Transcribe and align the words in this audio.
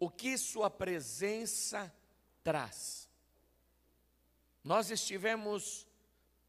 o 0.00 0.08
que 0.10 0.36
Sua 0.38 0.70
presença 0.70 1.94
traz. 2.42 3.08
Nós 4.64 4.90
estivemos 4.90 5.86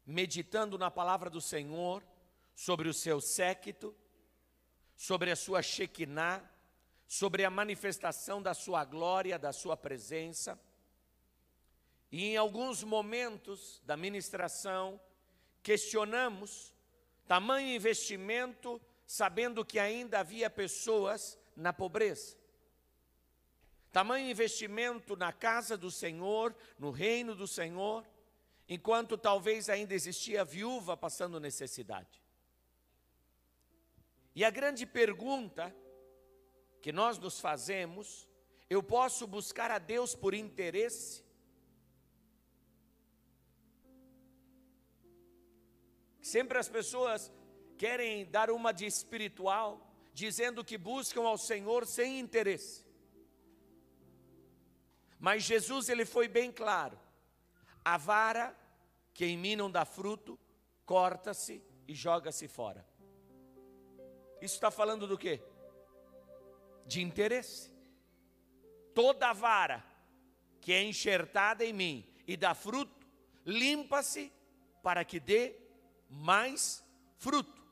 meditando 0.04 0.76
na 0.76 0.90
palavra 0.90 1.30
do 1.30 1.40
Senhor 1.40 2.02
sobre 2.54 2.88
o 2.88 2.94
seu 2.94 3.20
séquito, 3.20 3.94
sobre 4.96 5.30
a 5.30 5.36
sua 5.36 5.62
Shekinah, 5.62 6.42
sobre 7.06 7.44
a 7.44 7.50
manifestação 7.50 8.42
da 8.42 8.54
sua 8.54 8.84
glória, 8.84 9.38
da 9.38 9.52
sua 9.52 9.76
presença. 9.76 10.58
E 12.10 12.24
em 12.24 12.36
alguns 12.36 12.82
momentos 12.82 13.82
da 13.84 13.96
ministração, 13.96 15.00
questionamos 15.62 16.74
tamanho 17.26 17.74
investimento, 17.74 18.80
sabendo 19.06 19.64
que 19.64 19.78
ainda 19.78 20.20
havia 20.20 20.50
pessoas 20.50 21.38
na 21.56 21.72
pobreza. 21.72 22.41
Tamanho 23.92 24.30
investimento 24.30 25.14
na 25.14 25.34
casa 25.34 25.76
do 25.76 25.90
Senhor, 25.90 26.56
no 26.78 26.90
reino 26.90 27.34
do 27.34 27.46
Senhor, 27.46 28.08
enquanto 28.66 29.18
talvez 29.18 29.68
ainda 29.68 29.92
existia 29.92 30.44
viúva 30.44 30.96
passando 30.96 31.38
necessidade. 31.38 32.22
E 34.34 34.46
a 34.46 34.50
grande 34.50 34.86
pergunta 34.86 35.74
que 36.80 36.90
nós 36.90 37.18
nos 37.18 37.38
fazemos, 37.38 38.26
eu 38.70 38.82
posso 38.82 39.26
buscar 39.26 39.70
a 39.70 39.78
Deus 39.78 40.14
por 40.14 40.32
interesse? 40.32 41.22
Sempre 46.22 46.56
as 46.56 46.68
pessoas 46.68 47.30
querem 47.76 48.24
dar 48.24 48.50
uma 48.50 48.72
de 48.72 48.86
espiritual, 48.86 49.86
dizendo 50.14 50.64
que 50.64 50.78
buscam 50.78 51.24
ao 51.24 51.36
Senhor 51.36 51.86
sem 51.86 52.18
interesse. 52.18 52.90
Mas 55.22 55.44
Jesus 55.44 55.88
ele 55.88 56.04
foi 56.04 56.26
bem 56.26 56.50
claro. 56.50 56.98
A 57.84 57.96
vara 57.96 58.58
que 59.14 59.24
em 59.24 59.38
mim 59.38 59.54
não 59.54 59.70
dá 59.70 59.84
fruto, 59.84 60.36
corta-se 60.84 61.62
e 61.86 61.94
joga-se 61.94 62.48
fora. 62.48 62.84
Isso 64.40 64.54
está 64.56 64.68
falando 64.68 65.06
do 65.06 65.16
quê? 65.16 65.40
De 66.84 67.00
interesse. 67.00 67.70
Toda 68.96 69.32
vara 69.32 69.84
que 70.60 70.72
é 70.72 70.82
enxertada 70.82 71.64
em 71.64 71.72
mim 71.72 72.12
e 72.26 72.36
dá 72.36 72.52
fruto, 72.52 73.06
limpa-se 73.46 74.32
para 74.82 75.04
que 75.04 75.20
dê 75.20 75.54
mais 76.10 76.84
fruto. 77.16 77.62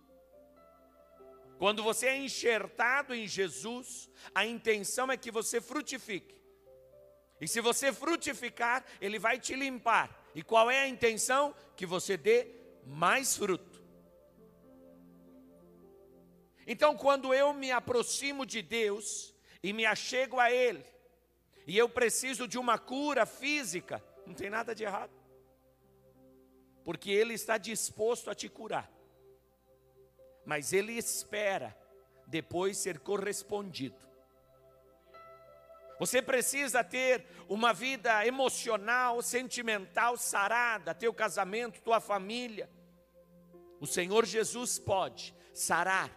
Quando 1.58 1.82
você 1.82 2.06
é 2.06 2.16
enxertado 2.16 3.12
em 3.12 3.26
Jesus, 3.26 4.08
a 4.32 4.46
intenção 4.46 5.10
é 5.10 5.16
que 5.16 5.32
você 5.32 5.60
frutifique. 5.60 6.39
E 7.40 7.48
se 7.48 7.60
você 7.60 7.92
frutificar, 7.92 8.84
Ele 9.00 9.18
vai 9.18 9.38
te 9.38 9.54
limpar. 9.54 10.14
E 10.34 10.42
qual 10.42 10.70
é 10.70 10.80
a 10.80 10.88
intenção? 10.88 11.54
Que 11.74 11.86
você 11.86 12.16
dê 12.16 12.46
mais 12.86 13.36
fruto. 13.36 13.80
Então, 16.66 16.96
quando 16.96 17.32
eu 17.34 17.52
me 17.52 17.72
aproximo 17.72 18.44
de 18.44 18.62
Deus 18.62 19.34
e 19.62 19.72
me 19.72 19.86
achego 19.86 20.38
a 20.38 20.52
Ele, 20.52 20.84
e 21.66 21.76
eu 21.76 21.88
preciso 21.88 22.46
de 22.46 22.58
uma 22.58 22.78
cura 22.78 23.24
física, 23.26 24.02
não 24.26 24.34
tem 24.34 24.50
nada 24.50 24.74
de 24.74 24.84
errado, 24.84 25.12
porque 26.84 27.10
Ele 27.10 27.34
está 27.34 27.58
disposto 27.58 28.30
a 28.30 28.34
te 28.34 28.48
curar, 28.48 28.90
mas 30.44 30.72
Ele 30.72 30.92
espera 30.92 31.76
depois 32.26 32.76
ser 32.76 33.00
correspondido. 33.00 34.09
Você 36.00 36.22
precisa 36.22 36.82
ter 36.82 37.26
uma 37.46 37.74
vida 37.74 38.26
emocional, 38.26 39.20
sentimental 39.20 40.16
sarada, 40.16 40.94
teu 40.94 41.12
casamento, 41.12 41.82
tua 41.82 42.00
família. 42.00 42.70
O 43.78 43.86
Senhor 43.86 44.24
Jesus 44.24 44.78
pode 44.78 45.34
sarar 45.52 46.10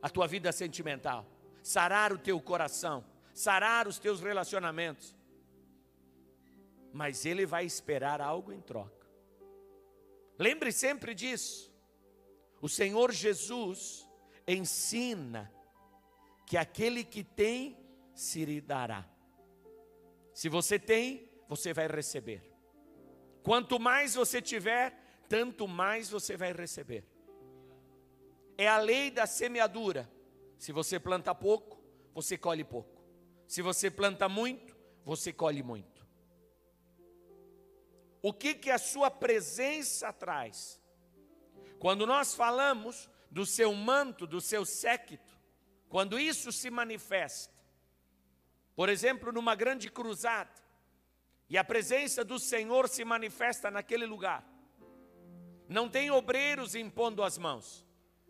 a 0.00 0.08
tua 0.08 0.26
vida 0.26 0.50
sentimental, 0.50 1.26
sarar 1.62 2.10
o 2.10 2.16
teu 2.16 2.40
coração, 2.40 3.04
sarar 3.34 3.86
os 3.86 3.98
teus 3.98 4.22
relacionamentos. 4.22 5.14
Mas 6.90 7.26
Ele 7.26 7.44
vai 7.44 7.66
esperar 7.66 8.22
algo 8.22 8.50
em 8.50 8.62
troca. 8.62 9.06
Lembre 10.38 10.72
sempre 10.72 11.14
disso. 11.14 11.70
O 12.62 12.68
Senhor 12.68 13.12
Jesus 13.12 14.08
ensina 14.46 15.52
que 16.46 16.56
aquele 16.56 17.04
que 17.04 17.22
tem 17.22 17.76
se 18.14 18.42
lhe 18.46 18.62
dará. 18.62 19.17
Se 20.38 20.48
você 20.48 20.78
tem, 20.78 21.28
você 21.48 21.74
vai 21.74 21.88
receber. 21.88 22.40
Quanto 23.42 23.76
mais 23.80 24.14
você 24.14 24.40
tiver, 24.40 24.96
tanto 25.28 25.66
mais 25.66 26.08
você 26.10 26.36
vai 26.36 26.52
receber. 26.52 27.04
É 28.56 28.68
a 28.68 28.78
lei 28.78 29.10
da 29.10 29.26
semeadura. 29.26 30.08
Se 30.56 30.70
você 30.70 31.00
planta 31.00 31.34
pouco, 31.34 31.82
você 32.14 32.38
colhe 32.38 32.62
pouco. 32.62 33.02
Se 33.48 33.62
você 33.62 33.90
planta 33.90 34.28
muito, 34.28 34.76
você 35.04 35.32
colhe 35.32 35.60
muito. 35.60 36.06
O 38.22 38.32
que 38.32 38.54
que 38.54 38.70
a 38.70 38.78
sua 38.78 39.10
presença 39.10 40.12
traz? 40.12 40.80
Quando 41.80 42.06
nós 42.06 42.32
falamos 42.32 43.10
do 43.28 43.44
seu 43.44 43.74
manto, 43.74 44.24
do 44.24 44.40
seu 44.40 44.64
séquito, 44.64 45.36
quando 45.88 46.16
isso 46.16 46.52
se 46.52 46.70
manifesta, 46.70 47.57
por 48.78 48.88
exemplo, 48.88 49.32
numa 49.32 49.56
grande 49.56 49.90
cruzada, 49.90 50.52
e 51.50 51.58
a 51.58 51.64
presença 51.64 52.24
do 52.24 52.38
Senhor 52.38 52.88
se 52.88 53.04
manifesta 53.04 53.72
naquele 53.72 54.06
lugar. 54.06 54.48
Não 55.68 55.88
tem 55.88 56.12
obreiros 56.12 56.76
impondo 56.76 57.24
as 57.24 57.36
mãos, 57.36 57.84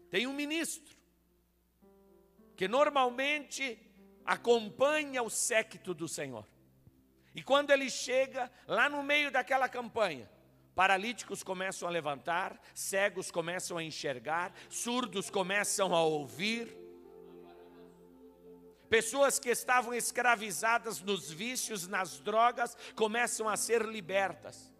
tem 0.08 0.26
um 0.26 0.32
ministro, 0.32 0.96
que 2.56 2.66
normalmente 2.66 3.78
acompanha 4.24 5.22
o 5.22 5.28
séquito 5.28 5.92
do 5.92 6.08
Senhor. 6.08 6.48
E 7.34 7.42
quando 7.42 7.70
ele 7.70 7.90
chega 7.90 8.50
lá 8.66 8.88
no 8.88 9.02
meio 9.02 9.30
daquela 9.30 9.68
campanha, 9.68 10.30
paralíticos 10.74 11.42
começam 11.42 11.86
a 11.86 11.90
levantar, 11.90 12.58
cegos 12.72 13.30
começam 13.30 13.76
a 13.76 13.84
enxergar, 13.84 14.54
surdos 14.70 15.28
começam 15.28 15.94
a 15.94 16.02
ouvir, 16.02 16.74
Pessoas 18.88 19.38
que 19.38 19.50
estavam 19.50 19.92
escravizadas 19.92 21.00
nos 21.02 21.30
vícios, 21.30 21.86
nas 21.86 22.18
drogas, 22.20 22.76
começam 22.94 23.48
a 23.48 23.56
ser 23.56 23.84
libertas 23.84 24.72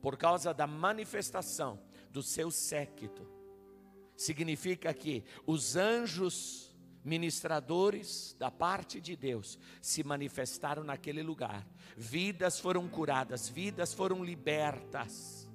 por 0.00 0.16
causa 0.16 0.52
da 0.52 0.66
manifestação 0.66 1.80
do 2.10 2.22
seu 2.22 2.50
séquito. 2.50 3.26
Significa 4.16 4.92
que 4.94 5.24
os 5.46 5.76
anjos 5.76 6.74
ministradores 7.04 8.34
da 8.38 8.50
parte 8.50 9.00
de 9.00 9.14
Deus 9.14 9.58
se 9.82 10.02
manifestaram 10.02 10.82
naquele 10.82 11.22
lugar. 11.22 11.66
Vidas 11.96 12.58
foram 12.58 12.88
curadas, 12.88 13.48
vidas 13.48 13.92
foram 13.92 14.24
libertas. 14.24 15.48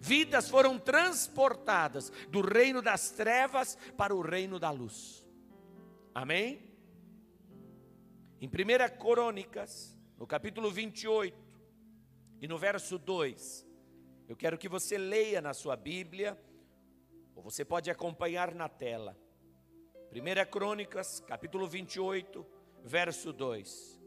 Vidas 0.00 0.48
foram 0.48 0.78
transportadas 0.78 2.12
do 2.28 2.40
reino 2.40 2.80
das 2.80 3.10
trevas 3.10 3.76
para 3.96 4.14
o 4.14 4.20
reino 4.20 4.58
da 4.58 4.70
luz. 4.70 5.26
Amém? 6.14 6.71
Em 8.42 8.48
1 8.48 8.98
Crônicas, 8.98 9.96
no 10.18 10.26
capítulo 10.26 10.68
28 10.68 11.38
e 12.40 12.48
no 12.48 12.58
verso 12.58 12.98
2, 12.98 13.64
eu 14.28 14.34
quero 14.34 14.58
que 14.58 14.68
você 14.68 14.98
leia 14.98 15.40
na 15.40 15.54
sua 15.54 15.76
Bíblia, 15.76 16.36
ou 17.36 17.42
você 17.44 17.64
pode 17.64 17.88
acompanhar 17.88 18.52
na 18.52 18.68
tela. 18.68 19.16
1 20.10 20.50
Crônicas, 20.50 21.20
capítulo 21.20 21.68
28, 21.68 22.44
verso 22.82 23.32
2. 23.32 24.02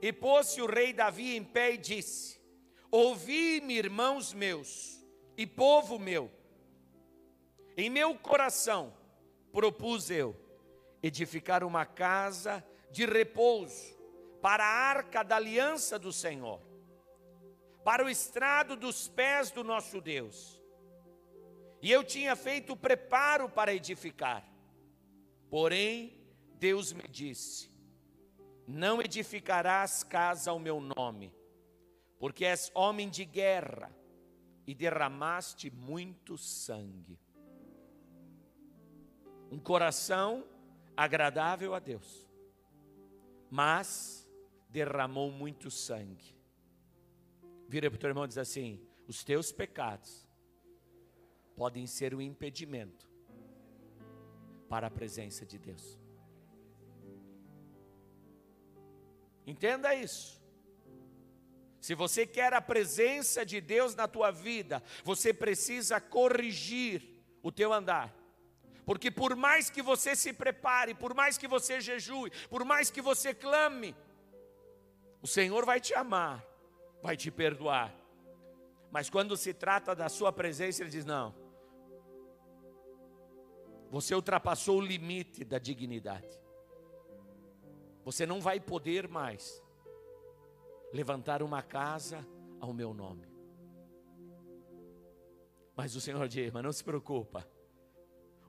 E 0.00 0.10
pôs-se 0.10 0.62
o 0.62 0.66
rei 0.66 0.94
Davi 0.94 1.36
em 1.36 1.44
pé 1.44 1.74
e 1.74 1.76
disse: 1.76 2.40
Ouvi-me, 2.90 3.76
irmãos 3.76 4.32
meus 4.32 5.06
e 5.36 5.46
povo 5.46 5.98
meu, 5.98 6.30
em 7.76 7.90
meu 7.90 8.14
coração 8.18 8.96
propus 9.52 10.08
eu 10.10 10.34
edificar 11.02 11.62
uma 11.62 11.84
casa 11.84 12.64
de 12.94 13.04
repouso 13.06 13.92
para 14.40 14.64
a 14.64 14.68
arca 14.68 15.24
da 15.24 15.34
aliança 15.34 15.98
do 15.98 16.12
Senhor, 16.12 16.60
para 17.82 18.04
o 18.04 18.08
estrado 18.08 18.76
dos 18.76 19.08
pés 19.08 19.50
do 19.50 19.64
nosso 19.64 20.00
Deus. 20.00 20.62
E 21.82 21.90
eu 21.90 22.04
tinha 22.04 22.36
feito 22.36 22.76
preparo 22.76 23.48
para 23.48 23.74
edificar. 23.74 24.48
Porém, 25.50 26.16
Deus 26.54 26.92
me 26.92 27.02
disse: 27.08 27.68
Não 28.64 29.02
edificarás 29.02 30.04
casa 30.04 30.52
ao 30.52 30.60
meu 30.60 30.80
nome, 30.80 31.34
porque 32.20 32.44
és 32.44 32.70
homem 32.76 33.10
de 33.10 33.24
guerra 33.24 33.92
e 34.68 34.72
derramaste 34.72 35.68
muito 35.68 36.38
sangue. 36.38 37.18
Um 39.50 39.58
coração 39.58 40.46
agradável 40.96 41.74
a 41.74 41.80
Deus 41.80 42.24
mas 43.50 44.28
derramou 44.68 45.30
muito 45.30 45.70
sangue. 45.70 46.34
Vira 47.68 47.90
para 47.90 47.96
o 47.96 48.00
teu 48.00 48.08
irmão 48.08 48.24
e 48.24 48.28
diz 48.28 48.38
assim: 48.38 48.80
os 49.06 49.22
teus 49.22 49.52
pecados 49.52 50.28
podem 51.56 51.86
ser 51.86 52.14
um 52.14 52.20
impedimento 52.20 53.08
para 54.68 54.88
a 54.88 54.90
presença 54.90 55.46
de 55.46 55.58
Deus. 55.58 55.98
Entenda 59.46 59.94
isso. 59.94 60.42
Se 61.80 61.94
você 61.94 62.26
quer 62.26 62.54
a 62.54 62.62
presença 62.62 63.44
de 63.44 63.60
Deus 63.60 63.94
na 63.94 64.08
tua 64.08 64.30
vida, 64.30 64.82
você 65.04 65.34
precisa 65.34 66.00
corrigir 66.00 67.22
o 67.42 67.52
teu 67.52 67.72
andar. 67.74 68.23
Porque 68.84 69.10
por 69.10 69.34
mais 69.34 69.70
que 69.70 69.80
você 69.80 70.14
se 70.14 70.32
prepare, 70.32 70.94
por 70.94 71.14
mais 71.14 71.38
que 71.38 71.48
você 71.48 71.80
jejue, 71.80 72.30
por 72.48 72.64
mais 72.64 72.90
que 72.90 73.00
você 73.00 73.32
clame, 73.32 73.96
o 75.22 75.26
Senhor 75.26 75.64
vai 75.64 75.80
te 75.80 75.94
amar, 75.94 76.44
vai 77.02 77.16
te 77.16 77.30
perdoar. 77.30 77.94
Mas 78.90 79.08
quando 79.08 79.36
se 79.36 79.54
trata 79.54 79.94
da 79.94 80.08
sua 80.08 80.32
presença, 80.32 80.82
ele 80.82 80.90
diz: 80.90 81.04
"Não. 81.04 81.34
Você 83.90 84.14
ultrapassou 84.14 84.78
o 84.78 84.84
limite 84.84 85.44
da 85.44 85.58
dignidade. 85.58 86.28
Você 88.04 88.26
não 88.26 88.40
vai 88.40 88.60
poder 88.60 89.08
mais 89.08 89.62
levantar 90.92 91.42
uma 91.42 91.62
casa 91.62 92.26
ao 92.60 92.72
meu 92.72 92.92
nome. 92.92 93.26
Mas 95.74 95.96
o 95.96 96.00
Senhor 96.00 96.26
diz: 96.28 96.52
Mas 96.52 96.62
não 96.62 96.72
se 96.72 96.84
preocupa, 96.84 97.48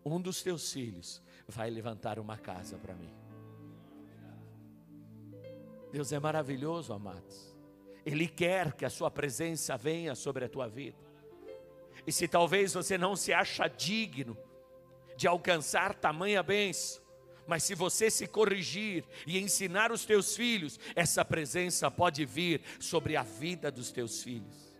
um 0.06 0.22
dos 0.22 0.44
teus 0.44 0.72
filhos 0.72 1.22
vai 1.48 1.70
levantar 1.70 2.20
uma 2.20 2.38
casa 2.38 2.78
para 2.78 2.94
mim. 2.94 3.14
Deus 5.92 6.12
é 6.12 6.20
maravilhoso, 6.20 6.94
amados. 6.94 7.58
Ele 8.06 8.28
quer 8.28 8.74
que 8.74 8.86
a 8.86 8.90
sua 8.90 9.10
presença 9.10 9.76
venha 9.76 10.14
sobre 10.14 10.46
a 10.46 10.50
tua 10.50 10.68
vida. 10.68 10.98
E 12.06 12.12
se 12.12 12.28
talvez 12.28 12.74
você 12.74 12.98
não 12.98 13.16
se 13.16 13.34
acha 13.34 13.68
digno 13.68 14.38
de 15.18 15.28
alcançar 15.28 15.96
tamanha 15.96 16.44
bênção, 16.44 17.04
mas 17.48 17.64
se 17.64 17.74
você 17.74 18.12
se 18.12 18.28
corrigir 18.28 19.06
e 19.26 19.40
ensinar 19.40 19.92
os 19.92 20.06
teus 20.06 20.36
filhos, 20.36 20.80
essa 20.96 21.24
presença 21.24 21.90
pode 21.90 22.26
vir 22.26 22.62
sobre 22.80 23.16
a 23.16 23.24
vida 23.24 23.72
dos 23.72 23.92
teus 23.92 24.22
filhos. 24.22 24.76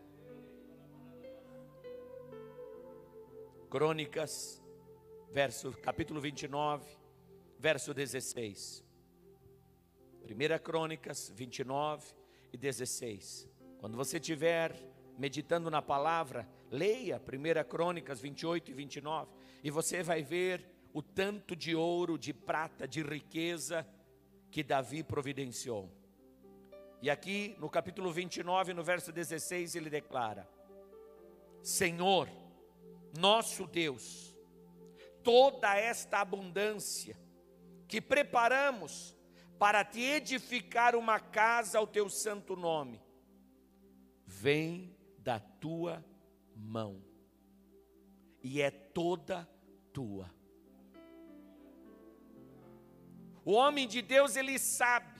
Crônicas, 3.70 4.62
verso 5.36 5.74
capítulo 5.82 6.22
29, 6.22 6.98
verso 7.60 7.94
16. 7.94 8.86
1 10.24 10.64
Crônicas 10.64 11.30
29 11.36 12.16
e 12.54 12.58
16. 12.58 13.46
Quando 13.78 13.98
você 13.98 14.16
estiver 14.16 14.74
meditando 15.18 15.70
na 15.70 15.82
palavra, 15.82 16.48
leia 16.72 17.22
1 17.22 17.68
Crônicas 17.68 18.22
28 18.22 18.72
e 18.72 18.74
29 18.74 19.30
e 19.62 19.70
você 19.70 20.02
vai 20.02 20.24
ver 20.24 20.66
o 20.94 21.02
tanto 21.02 21.54
de 21.54 21.76
ouro, 21.76 22.18
de 22.18 22.34
prata, 22.34 22.88
de 22.88 23.04
riqueza 23.04 23.86
que 24.50 24.64
Davi 24.64 25.04
providenciou. 25.04 25.92
E 27.02 27.10
aqui 27.10 27.58
no 27.60 27.70
capítulo 27.70 28.10
29, 28.10 28.74
no 28.74 28.86
verso 28.86 29.12
16, 29.12 29.76
ele 29.76 29.90
declara: 29.90 30.48
Senhor, 31.62 32.30
nosso 33.20 33.68
Deus, 33.68 34.34
toda 35.26 35.76
esta 35.76 36.20
abundância 36.20 37.20
que 37.88 38.00
preparamos 38.00 39.18
para 39.58 39.84
te 39.84 40.00
edificar 40.02 40.96
uma 40.96 41.20
casa 41.20 41.80
ao 41.80 41.88
teu 41.88 42.10
santo 42.10 42.56
nome, 42.56 43.02
vem 44.26 44.96
da 45.18 45.40
tua 45.40 46.06
mão, 46.56 47.04
e 48.44 48.62
é 48.62 48.70
toda 48.70 49.50
tua. 49.92 50.32
O 53.44 53.54
homem 53.54 53.88
de 53.88 54.02
Deus, 54.02 54.36
ele 54.36 54.60
sabe 54.60 55.20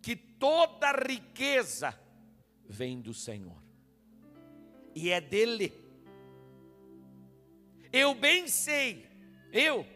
que 0.00 0.14
toda 0.14 0.92
riqueza 0.92 1.98
vem 2.64 3.00
do 3.00 3.12
Senhor. 3.12 3.60
E 4.94 5.10
é 5.10 5.20
dele. 5.20 5.72
Eu 7.92 8.14
bem 8.14 8.46
sei, 8.46 9.09
eu, 9.52 9.86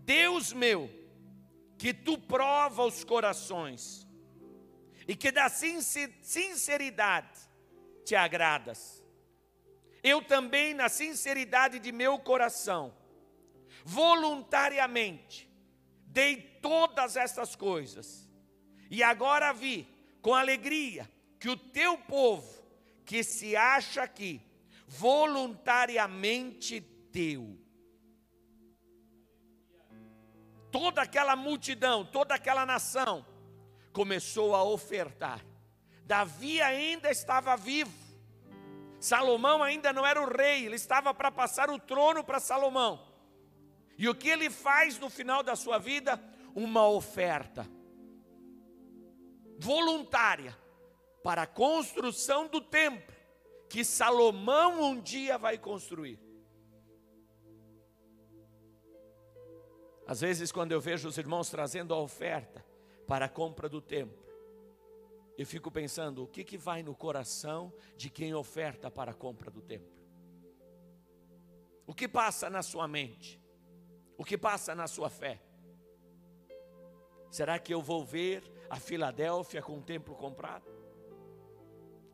Deus 0.00 0.52
meu, 0.52 0.90
que 1.78 1.94
tu 1.94 2.18
prova 2.18 2.84
os 2.84 3.04
corações 3.04 4.06
e 5.06 5.16
que 5.16 5.32
da 5.32 5.48
sinceridade 5.48 7.40
te 8.04 8.14
agradas. 8.14 9.02
Eu 10.02 10.22
também, 10.22 10.74
na 10.74 10.88
sinceridade 10.88 11.78
de 11.78 11.92
meu 11.92 12.18
coração, 12.18 12.94
voluntariamente, 13.84 15.50
dei 16.06 16.36
todas 16.60 17.16
essas 17.16 17.54
coisas. 17.54 18.28
E 18.90 19.02
agora 19.02 19.52
vi 19.52 19.86
com 20.20 20.34
alegria 20.34 21.10
que 21.38 21.48
o 21.48 21.56
teu 21.56 21.96
povo, 21.96 22.62
que 23.04 23.22
se 23.22 23.56
acha 23.56 24.02
aqui, 24.02 24.40
voluntariamente 24.86 26.80
deu. 26.80 27.58
Toda 30.70 31.02
aquela 31.02 31.34
multidão, 31.34 32.04
toda 32.04 32.34
aquela 32.34 32.64
nação 32.64 33.26
começou 33.92 34.54
a 34.54 34.62
ofertar. 34.62 35.44
Davi 36.04 36.60
ainda 36.60 37.10
estava 37.10 37.56
vivo. 37.56 37.92
Salomão 39.00 39.62
ainda 39.62 39.92
não 39.92 40.06
era 40.06 40.20
o 40.20 40.30
rei, 40.30 40.66
ele 40.66 40.76
estava 40.76 41.14
para 41.14 41.30
passar 41.30 41.70
o 41.70 41.78
trono 41.78 42.22
para 42.22 42.38
Salomão. 42.38 43.08
E 43.96 44.08
o 44.08 44.14
que 44.14 44.28
ele 44.28 44.50
faz 44.50 44.98
no 44.98 45.08
final 45.08 45.42
da 45.42 45.56
sua 45.56 45.78
vida? 45.78 46.22
Uma 46.54 46.88
oferta 46.88 47.66
voluntária 49.58 50.56
para 51.22 51.42
a 51.42 51.46
construção 51.46 52.46
do 52.46 52.60
templo 52.60 53.14
que 53.68 53.84
Salomão 53.84 54.82
um 54.82 55.00
dia 55.00 55.38
vai 55.38 55.58
construir. 55.58 56.18
Às 60.10 60.20
vezes, 60.20 60.50
quando 60.50 60.72
eu 60.72 60.80
vejo 60.80 61.06
os 61.08 61.16
irmãos 61.16 61.48
trazendo 61.48 61.94
a 61.94 61.98
oferta 61.98 62.64
para 63.06 63.26
a 63.26 63.28
compra 63.28 63.68
do 63.68 63.80
templo, 63.80 64.26
eu 65.38 65.46
fico 65.46 65.70
pensando: 65.70 66.24
o 66.24 66.26
que, 66.26 66.42
que 66.42 66.58
vai 66.58 66.82
no 66.82 66.96
coração 66.96 67.72
de 67.96 68.10
quem 68.10 68.34
oferta 68.34 68.90
para 68.90 69.12
a 69.12 69.14
compra 69.14 69.50
do 69.50 69.62
templo? 69.62 70.00
O 71.86 71.94
que 71.94 72.08
passa 72.08 72.50
na 72.50 72.60
sua 72.60 72.88
mente? 72.88 73.40
o 74.20 74.24
que 74.24 74.36
passa 74.36 74.74
na 74.74 74.86
sua 74.86 75.08
fé? 75.08 75.40
Será 77.30 77.58
que 77.58 77.72
eu 77.72 77.80
vou 77.80 78.04
ver 78.04 78.42
a 78.68 78.78
Filadélfia 78.78 79.62
com 79.62 79.78
o 79.78 79.82
templo 79.82 80.14
comprado? 80.14 80.70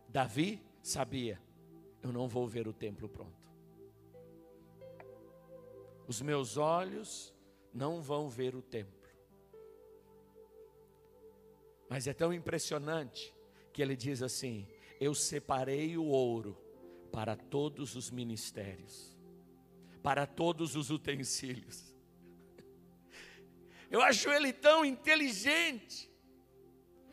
Davi 0.09 0.65
sabia, 0.81 1.43
eu 2.01 2.13
não 2.13 2.29
vou 2.29 2.47
ver 2.47 2.69
o 2.69 2.73
templo 2.73 3.09
pronto. 3.09 3.51
Os 6.07 6.23
meus 6.23 6.57
olhos 6.57 7.35
não 7.77 8.01
vão 8.01 8.29
ver 8.29 8.55
o 8.57 8.63
templo. 8.63 8.97
Mas 11.89 12.07
é 12.07 12.15
tão 12.15 12.33
impressionante 12.33 13.35
que 13.73 13.83
ele 13.83 13.95
diz 13.95 14.23
assim: 14.23 14.67
Eu 14.99 15.15
separei 15.15 15.97
o 15.97 16.05
ouro 16.05 16.57
para 17.13 17.37
todos 17.37 17.95
os 17.95 18.11
ministérios, 18.11 19.15
para 20.03 20.27
todos 20.27 20.75
os 20.75 20.91
utensílios. 20.91 21.95
Eu 23.91 24.01
acho 24.01 24.31
ele 24.31 24.53
tão 24.53 24.85
inteligente. 24.85 26.11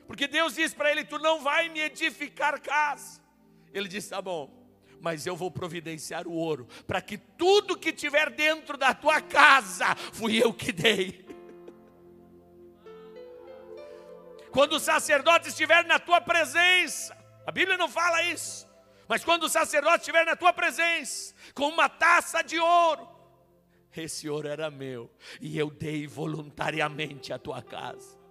Porque 0.07 0.27
Deus 0.27 0.55
diz 0.55 0.73
para 0.73 0.91
ele: 0.91 1.03
Tu 1.03 1.19
não 1.19 1.41
vai 1.41 1.69
me 1.69 1.81
edificar 1.81 2.59
casa. 2.61 3.21
Ele 3.73 3.87
disse: 3.87 4.09
Tá 4.09 4.21
bom, 4.21 4.62
mas 5.03 5.27
eu 5.27 5.35
vou 5.35 5.51
providenciar 5.51 6.25
o 6.25 6.31
ouro, 6.31 6.65
para 6.87 7.01
que 7.01 7.17
tudo 7.17 7.77
que 7.77 7.91
tiver 7.91 8.29
dentro 8.29 8.77
da 8.77 8.93
tua 8.93 9.19
casa, 9.19 9.93
fui 10.13 10.41
eu 10.41 10.53
que 10.53 10.71
dei. 10.71 11.27
Quando 14.49 14.77
o 14.77 14.79
sacerdote 14.79 15.49
estiver 15.49 15.83
na 15.83 15.99
tua 15.99 16.21
presença, 16.21 17.17
a 17.45 17.51
Bíblia 17.51 17.77
não 17.77 17.89
fala 17.89 18.23
isso, 18.23 18.65
mas 19.05 19.25
quando 19.25 19.43
o 19.43 19.49
sacerdote 19.49 19.99
estiver 19.99 20.25
na 20.25 20.37
tua 20.37 20.53
presença, 20.53 21.35
com 21.53 21.67
uma 21.67 21.89
taça 21.89 22.41
de 22.41 22.57
ouro, 22.57 23.05
esse 23.93 24.29
ouro 24.29 24.47
era 24.47 24.71
meu 24.71 25.11
e 25.41 25.59
eu 25.59 25.69
dei 25.69 26.07
voluntariamente 26.07 27.33
a 27.33 27.37
tua 27.37 27.61
casa. 27.61 28.22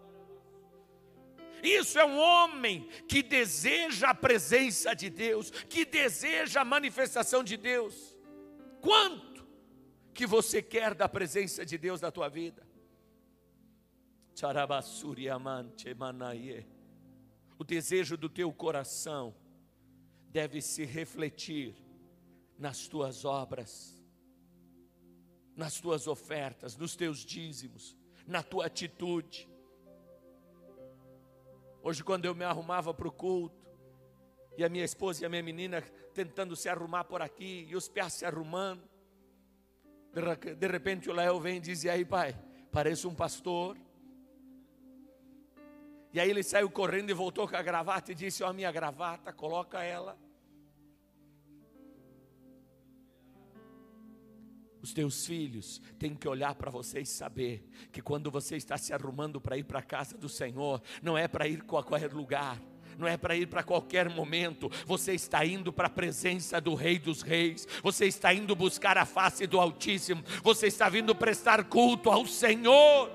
Isso 1.62 1.98
é 1.98 2.04
um 2.04 2.18
homem 2.18 2.88
que 3.08 3.22
deseja 3.22 4.10
a 4.10 4.14
presença 4.14 4.94
de 4.94 5.08
Deus, 5.08 5.50
que 5.50 5.84
deseja 5.84 6.62
a 6.62 6.64
manifestação 6.64 7.44
de 7.44 7.56
Deus. 7.56 8.16
Quanto 8.80 9.46
que 10.12 10.26
você 10.26 10.60
quer 10.60 10.94
da 10.94 11.08
presença 11.08 11.64
de 11.64 11.78
Deus 11.78 12.00
na 12.00 12.10
tua 12.10 12.28
vida? 12.28 12.66
O 17.58 17.64
desejo 17.64 18.16
do 18.16 18.28
teu 18.28 18.52
coração 18.52 19.34
deve 20.30 20.60
se 20.60 20.84
refletir 20.84 21.76
nas 22.58 22.88
tuas 22.88 23.24
obras, 23.24 24.02
nas 25.54 25.78
tuas 25.78 26.06
ofertas, 26.06 26.76
nos 26.76 26.96
teus 26.96 27.24
dízimos, 27.24 27.96
na 28.26 28.42
tua 28.42 28.66
atitude. 28.66 29.48
Hoje, 31.82 32.04
quando 32.04 32.24
eu 32.26 32.34
me 32.34 32.44
arrumava 32.44 32.94
para 32.94 33.08
o 33.08 33.10
culto, 33.10 33.60
e 34.56 34.62
a 34.62 34.68
minha 34.68 34.84
esposa 34.84 35.22
e 35.22 35.26
a 35.26 35.28
minha 35.28 35.42
menina 35.42 35.82
tentando 36.14 36.54
se 36.54 36.68
arrumar 36.68 37.04
por 37.04 37.20
aqui, 37.20 37.66
e 37.68 37.74
os 37.74 37.88
pés 37.88 38.12
se 38.12 38.24
arrumando, 38.24 38.88
de 40.56 40.66
repente 40.68 41.10
o 41.10 41.12
Léo 41.12 41.40
vem 41.40 41.56
e 41.56 41.60
diz: 41.60 41.82
E 41.82 41.90
aí, 41.90 42.04
pai, 42.04 42.38
pareço 42.70 43.08
um 43.08 43.14
pastor. 43.14 43.76
E 46.12 46.20
aí 46.20 46.30
ele 46.30 46.42
saiu 46.42 46.70
correndo 46.70 47.10
e 47.10 47.14
voltou 47.14 47.48
com 47.48 47.56
a 47.56 47.62
gravata 47.62 48.12
e 48.12 48.14
disse: 48.14 48.44
Ó, 48.44 48.50
oh, 48.50 48.52
minha 48.52 48.70
gravata, 48.70 49.32
coloca 49.32 49.82
ela. 49.82 50.16
Os 54.82 54.92
teus 54.92 55.24
filhos 55.24 55.80
têm 55.96 56.12
que 56.12 56.28
olhar 56.28 56.56
para 56.56 56.68
você 56.68 57.00
e 57.00 57.06
saber 57.06 57.64
que 57.92 58.02
quando 58.02 58.32
você 58.32 58.56
está 58.56 58.76
se 58.76 58.92
arrumando 58.92 59.40
para 59.40 59.56
ir 59.56 59.62
para 59.62 59.78
a 59.78 59.82
casa 59.82 60.18
do 60.18 60.28
Senhor, 60.28 60.82
não 61.00 61.16
é 61.16 61.28
para 61.28 61.46
ir 61.46 61.60
a 61.60 61.64
qualquer 61.64 62.12
lugar, 62.12 62.60
não 62.98 63.06
é 63.06 63.16
para 63.16 63.36
ir 63.36 63.46
para 63.46 63.62
qualquer 63.62 64.10
momento, 64.10 64.68
você 64.84 65.14
está 65.14 65.46
indo 65.46 65.72
para 65.72 65.86
a 65.86 65.90
presença 65.90 66.60
do 66.60 66.74
Rei 66.74 66.98
dos 66.98 67.22
Reis, 67.22 67.66
você 67.80 68.06
está 68.06 68.34
indo 68.34 68.56
buscar 68.56 68.98
a 68.98 69.06
face 69.06 69.46
do 69.46 69.60
Altíssimo, 69.60 70.24
você 70.42 70.66
está 70.66 70.88
vindo 70.88 71.14
prestar 71.14 71.62
culto 71.64 72.10
ao 72.10 72.26
Senhor. 72.26 73.08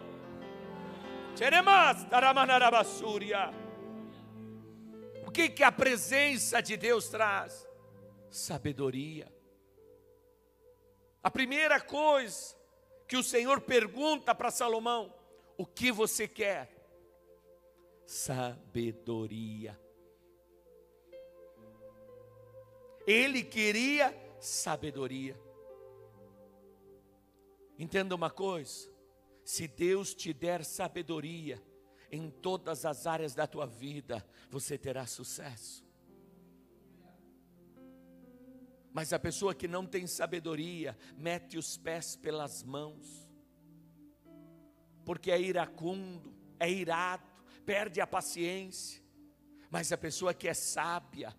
O 5.25 5.31
que, 5.31 5.49
que 5.49 5.63
a 5.63 5.71
presença 5.71 6.61
de 6.61 6.77
Deus 6.77 7.09
traz? 7.09 7.67
Sabedoria. 8.29 9.36
A 11.23 11.29
primeira 11.31 11.79
coisa 11.79 12.55
que 13.07 13.17
o 13.17 13.23
Senhor 13.23 13.61
pergunta 13.61 14.33
para 14.33 14.51
Salomão: 14.51 15.13
o 15.57 15.65
que 15.65 15.91
você 15.91 16.27
quer? 16.27 16.77
sabedoria. 18.07 19.77
Ele 23.05 23.43
queria 23.43 24.15
sabedoria. 24.39 25.39
Entenda 27.77 28.15
uma 28.15 28.29
coisa: 28.29 28.89
se 29.43 29.67
Deus 29.67 30.15
te 30.15 30.33
der 30.33 30.63
sabedoria 30.63 31.61
em 32.09 32.31
todas 32.31 32.85
as 32.85 33.05
áreas 33.05 33.35
da 33.35 33.45
tua 33.45 33.67
vida, 33.67 34.25
você 34.49 34.77
terá 34.77 35.05
sucesso. 35.05 35.85
Mas 38.97 39.13
a 39.13 39.19
pessoa 39.19 39.53
que 39.53 39.67
não 39.67 39.85
tem 39.85 40.07
sabedoria, 40.07 40.97
mete 41.15 41.55
os 41.55 41.77
pés 41.77 42.15
pelas 42.15 42.63
mãos, 42.63 43.29
porque 45.05 45.29
é 45.29 45.39
iracundo, 45.39 46.35
é 46.59 46.67
irado, 46.67 47.29
perde 47.63 48.01
a 48.01 48.07
paciência, 48.07 48.99
mas 49.69 49.91
a 49.91 49.97
pessoa 49.99 50.33
que 50.33 50.47
é 50.47 50.53
sábia, 50.55 51.31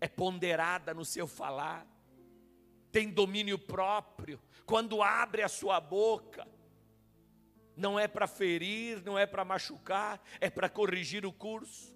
é 0.00 0.08
ponderada 0.08 0.94
no 0.94 1.04
seu 1.04 1.26
falar, 1.26 1.86
tem 2.90 3.10
domínio 3.10 3.58
próprio, 3.58 4.40
quando 4.64 5.02
abre 5.02 5.42
a 5.42 5.48
sua 5.48 5.78
boca, 5.80 6.48
não 7.76 8.00
é 8.00 8.08
para 8.08 8.26
ferir, 8.26 9.02
não 9.04 9.18
é 9.18 9.26
para 9.26 9.44
machucar, 9.44 10.22
é 10.40 10.48
para 10.48 10.70
corrigir 10.70 11.26
o 11.26 11.32
curso. 11.34 11.94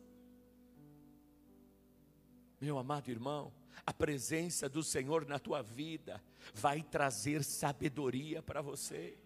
Meu 2.61 2.77
amado 2.77 3.11
irmão, 3.11 3.55
a 3.87 3.93
presença 3.93 4.69
do 4.69 4.83
Senhor 4.83 5.27
na 5.27 5.39
tua 5.39 5.63
vida 5.63 6.23
vai 6.55 6.83
trazer 6.83 7.43
sabedoria 7.45 8.43
para 8.43 8.61
você 8.63 9.17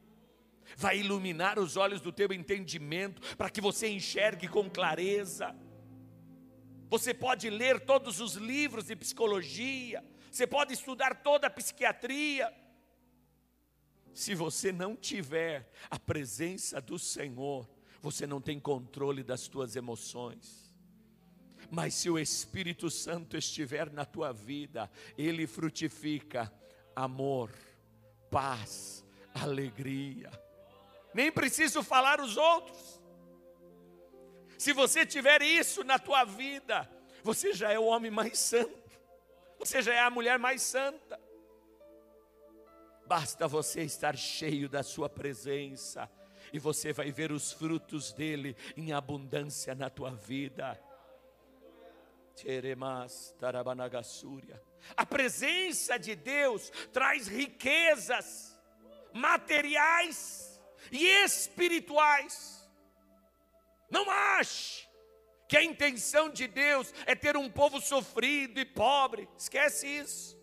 vai 0.77 0.99
iluminar 0.99 1.59
os 1.59 1.77
olhos 1.77 2.01
do 2.01 2.13
teu 2.13 2.33
entendimento, 2.33 3.37
para 3.37 3.51
que 3.51 3.61
você 3.61 3.89
enxergue 3.89 4.49
com 4.49 4.69
clareza. 4.71 5.55
Você 6.89 7.15
pode 7.15 7.49
ler 7.49 7.81
todos 7.81 8.21
os 8.21 8.35
livros 8.35 8.87
de 8.87 8.97
psicologia, 8.97 10.05
você 10.31 10.47
pode 10.47 10.73
estudar 10.73 11.23
toda 11.23 11.47
a 11.47 11.51
psiquiatria. 11.51 12.53
Se 14.13 14.35
você 14.35 14.73
não 14.73 14.95
tiver 14.95 15.71
a 15.91 15.99
presença 15.99 16.81
do 16.81 16.99
Senhor, 16.99 17.69
você 18.01 18.27
não 18.27 18.41
tem 18.41 18.61
controle 18.61 19.23
das 19.23 19.49
tuas 19.49 19.75
emoções. 19.75 20.72
Mas 21.73 21.95
se 21.95 22.09
o 22.09 22.19
Espírito 22.19 22.89
Santo 22.89 23.37
estiver 23.37 23.91
na 23.91 24.05
tua 24.05 24.33
vida, 24.33 24.89
ele 25.19 25.47
frutifica 25.49 26.53
amor, 26.95 27.51
paz, 28.31 29.05
alegria 29.35 30.31
nem 31.15 31.31
preciso 31.31 31.83
falar 31.83 32.21
os 32.21 32.37
outros. 32.37 33.01
Se 34.59 34.73
você 34.73 35.05
tiver 35.05 35.43
isso 35.43 35.83
na 35.85 35.99
tua 35.99 36.25
vida, 36.25 36.89
você 37.23 37.53
já 37.53 37.73
é 37.73 37.79
o 37.79 37.85
homem 37.85 38.11
mais 38.11 38.39
santo, 38.39 38.91
você 39.59 39.83
já 39.83 39.95
é 39.95 40.01
a 40.01 40.11
mulher 40.11 40.39
mais 40.39 40.63
santa. 40.63 41.21
Basta 43.07 43.47
você 43.47 43.83
estar 43.83 44.17
cheio 44.17 44.69
da 44.69 44.83
Sua 44.83 45.09
presença, 45.09 46.09
e 46.53 46.59
você 46.59 46.93
vai 46.93 47.11
ver 47.11 47.33
os 47.33 47.53
frutos 47.53 48.13
dele 48.13 48.57
em 48.77 48.93
abundância 48.93 49.75
na 49.75 49.91
tua 49.91 50.11
vida. 50.11 50.81
A 54.97 55.07
presença 55.07 55.99
de 55.99 56.15
Deus 56.15 56.71
traz 56.93 57.29
riquezas 57.29 58.59
materiais 59.13 60.61
e 60.91 61.07
espirituais. 61.25 62.69
Não 63.91 64.11
ache 64.11 64.89
que 65.49 65.57
a 65.57 65.63
intenção 65.63 66.31
de 66.31 66.47
Deus 66.47 66.93
é 67.05 67.15
ter 67.15 67.37
um 67.37 67.51
povo 67.51 67.81
sofrido 67.81 68.59
e 68.59 68.65
pobre, 68.65 69.29
esquece 69.37 69.87
isso. 69.87 70.41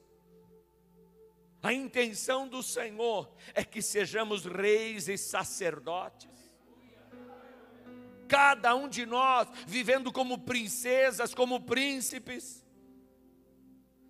A 1.62 1.74
intenção 1.74 2.48
do 2.48 2.64
Senhor 2.64 3.36
é 3.54 3.66
que 3.66 3.82
sejamos 3.82 4.46
reis 4.46 5.10
e 5.10 5.18
sacerdotes. 5.18 6.39
Cada 8.30 8.76
um 8.76 8.88
de 8.88 9.06
nós 9.06 9.50
vivendo 9.66 10.12
como 10.12 10.38
princesas, 10.38 11.34
como 11.34 11.60
príncipes, 11.62 12.64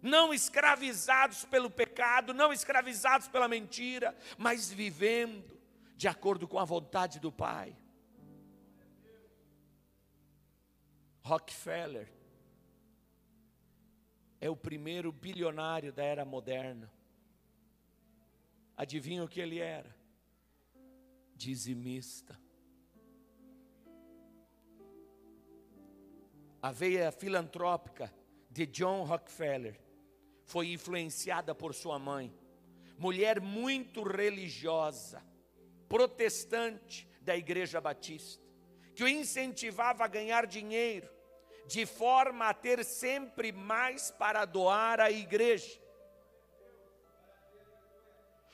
não 0.02 0.34
escravizados 0.34 1.46
pelo 1.46 1.70
pecado, 1.70 2.34
não 2.34 2.54
escravizados 2.54 3.28
pela 3.28 3.48
mentira, 3.48 4.16
mas 4.38 4.72
vivendo 4.72 5.58
de 5.96 6.08
acordo 6.08 6.48
com 6.48 6.60
a 6.60 6.66
vontade 6.66 7.20
do 7.20 7.32
Pai. 7.32 7.76
Rockefeller 11.22 12.12
é 14.42 14.50
o 14.50 14.56
primeiro 14.56 15.12
bilionário 15.12 15.92
da 15.92 16.04
era 16.04 16.26
moderna. 16.26 16.92
Adivinha 18.76 19.24
o 19.24 19.28
que 19.28 19.42
ele 19.42 19.60
era? 19.60 19.94
Dizimista. 21.36 22.40
A 26.62 26.72
veia 26.72 27.12
filantrópica 27.12 28.13
de 28.50 28.66
John 28.66 29.04
Rockefeller 29.04 29.80
foi 30.44 30.74
influenciada 30.74 31.56
por 31.56 31.74
sua 31.74 31.98
mãe, 31.98 32.34
mulher 32.98 33.39
muito 33.39 34.04
religiosa, 34.04 35.24
protestante 35.88 37.08
da 37.22 37.38
Igreja 37.38 37.80
Batista, 37.80 38.44
que 38.94 39.04
o 39.04 39.08
incentivava 39.08 40.04
a 40.04 40.08
ganhar 40.08 40.46
dinheiro, 40.46 41.08
de 41.66 41.86
forma 41.86 42.50
a 42.50 42.54
ter 42.54 42.84
sempre 42.84 43.54
mais 43.54 44.12
para 44.12 44.44
doar 44.44 45.00
à 45.00 45.10
igreja. 45.10 45.80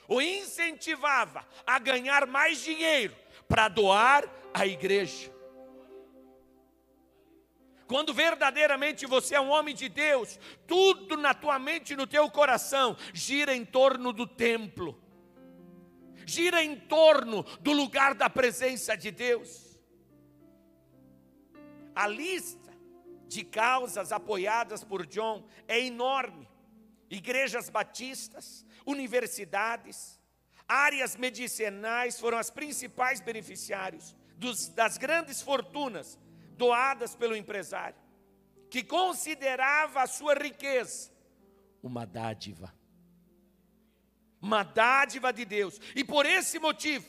O 0.07 0.21
incentivava 0.21 1.47
a 1.65 1.79
ganhar 1.79 2.27
mais 2.27 2.59
dinheiro 2.59 3.15
para 3.47 3.67
doar 3.67 4.29
à 4.53 4.67
igreja. 4.67 5.34
Quando 7.87 8.13
verdadeiramente 8.13 9.05
você 9.05 9.35
é 9.35 9.41
um 9.41 9.49
homem 9.49 9.75
de 9.75 9.87
Deus, 9.89 10.39
tudo 10.65 11.17
na 11.17 11.33
tua 11.33 11.59
mente 11.59 11.93
e 11.93 11.95
no 11.95 12.07
teu 12.07 12.29
coração 12.29 12.97
gira 13.13 13.55
em 13.55 13.63
torno 13.63 14.11
do 14.11 14.25
templo 14.25 15.05
gira 16.25 16.63
em 16.63 16.75
torno 16.75 17.43
do 17.61 17.71
lugar 17.71 18.15
da 18.15 18.29
presença 18.29 18.97
de 18.97 19.11
Deus. 19.11 19.79
A 21.95 22.07
lista 22.07 22.73
de 23.27 23.43
causas 23.43 24.11
apoiadas 24.11 24.83
por 24.83 25.05
John 25.05 25.47
é 25.67 25.79
enorme. 25.79 26.47
Igrejas 27.09 27.69
batistas, 27.69 28.65
universidades, 28.85 30.19
áreas 30.67 31.15
medicinais 31.15 32.19
foram 32.19 32.37
as 32.37 32.49
principais 32.49 33.21
beneficiários 33.21 34.15
dos, 34.35 34.67
das 34.69 34.97
grandes 34.97 35.41
fortunas 35.41 36.19
doadas 36.55 37.15
pelo 37.15 37.35
empresário, 37.35 37.97
que 38.69 38.83
considerava 38.83 40.01
a 40.01 40.07
sua 40.07 40.33
riqueza 40.33 41.15
uma 41.85 42.03
dádiva. 42.03 42.73
Uma 44.41 44.63
dádiva 44.63 45.31
de 45.31 45.45
Deus. 45.45 45.79
E 45.95 46.03
por 46.03 46.25
esse 46.25 46.57
motivo, 46.57 47.07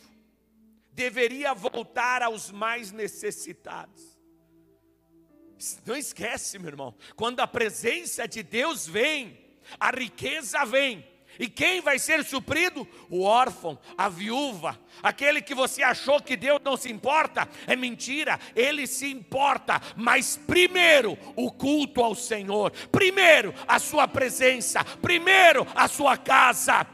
deveria 0.92 1.54
voltar 1.54 2.22
aos 2.22 2.50
mais 2.50 2.92
necessitados. 2.92 4.18
Não 5.86 5.96
esquece, 5.96 6.58
meu 6.58 6.68
irmão, 6.68 6.94
quando 7.14 7.40
a 7.40 7.46
presença 7.46 8.28
de 8.28 8.42
Deus 8.42 8.86
vem, 8.86 9.58
a 9.80 9.90
riqueza 9.90 10.64
vem, 10.66 11.06
e 11.38 11.48
quem 11.48 11.80
vai 11.80 11.98
ser 11.98 12.24
suprido? 12.24 12.86
O 13.10 13.22
órfão, 13.22 13.78
a 13.96 14.08
viúva, 14.08 14.78
aquele 15.02 15.42
que 15.42 15.54
você 15.54 15.82
achou 15.82 16.20
que 16.20 16.36
Deus 16.36 16.60
não 16.64 16.76
se 16.76 16.90
importa, 16.90 17.48
é 17.66 17.76
mentira, 17.76 18.38
ele 18.54 18.86
se 18.86 19.10
importa, 19.10 19.80
mas 19.96 20.36
primeiro 20.36 21.18
o 21.34 21.50
culto 21.50 22.02
ao 22.02 22.14
Senhor, 22.14 22.70
primeiro 22.90 23.54
a 23.66 23.78
sua 23.78 24.08
presença, 24.08 24.84
primeiro 25.02 25.66
a 25.74 25.88
sua 25.88 26.16
casa, 26.16 26.86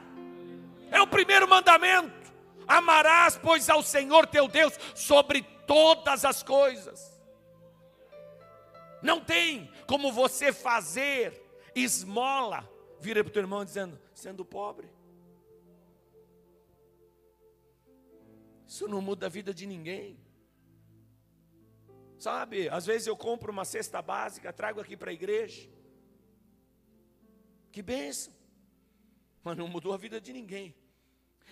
é 0.90 1.00
o 1.00 1.06
primeiro 1.06 1.48
mandamento. 1.48 2.22
Amarás, 2.66 3.38
pois, 3.42 3.68
ao 3.68 3.82
Senhor 3.82 4.26
teu 4.26 4.46
Deus 4.48 4.78
sobre 4.94 5.42
todas 5.66 6.24
as 6.24 6.42
coisas. 6.42 7.12
Não 9.02 9.20
tem 9.20 9.70
como 9.86 10.12
você 10.12 10.52
fazer 10.52 11.42
esmola. 11.74 12.68
Vira 13.02 13.24
para 13.24 13.30
o 13.30 13.32
teu 13.32 13.42
irmão 13.42 13.64
dizendo: 13.64 13.98
sendo 14.14 14.44
pobre. 14.44 14.88
Isso 18.64 18.86
não 18.86 19.02
muda 19.02 19.26
a 19.26 19.28
vida 19.28 19.52
de 19.52 19.66
ninguém. 19.66 20.16
Sabe, 22.16 22.68
às 22.68 22.86
vezes 22.86 23.08
eu 23.08 23.16
compro 23.16 23.50
uma 23.50 23.64
cesta 23.64 24.00
básica, 24.00 24.52
trago 24.52 24.80
aqui 24.80 24.96
para 24.96 25.10
a 25.10 25.12
igreja. 25.12 25.68
Que 27.72 27.82
benção. 27.82 28.32
Mas 29.42 29.56
não 29.56 29.66
mudou 29.66 29.92
a 29.92 29.96
vida 29.96 30.20
de 30.20 30.32
ninguém. 30.32 30.72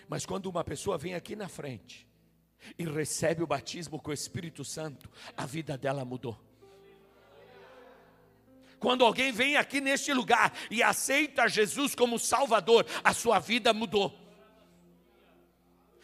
Mas 0.07 0.25
quando 0.25 0.45
uma 0.45 0.63
pessoa 0.63 0.97
vem 0.97 1.15
aqui 1.15 1.35
na 1.35 1.49
frente 1.49 2.07
e 2.77 2.85
recebe 2.85 3.43
o 3.43 3.47
batismo 3.47 4.01
com 4.01 4.11
o 4.11 4.13
Espírito 4.13 4.63
Santo, 4.63 5.11
a 5.35 5.45
vida 5.45 5.77
dela 5.77 6.05
mudou. 6.05 6.39
Quando 8.81 9.05
alguém 9.05 9.31
vem 9.31 9.57
aqui 9.57 9.79
neste 9.79 10.11
lugar 10.11 10.51
e 10.71 10.81
aceita 10.81 11.47
Jesus 11.47 11.93
como 11.93 12.17
Salvador, 12.17 12.83
a 13.03 13.13
sua 13.13 13.37
vida 13.37 13.71
mudou. 13.71 14.11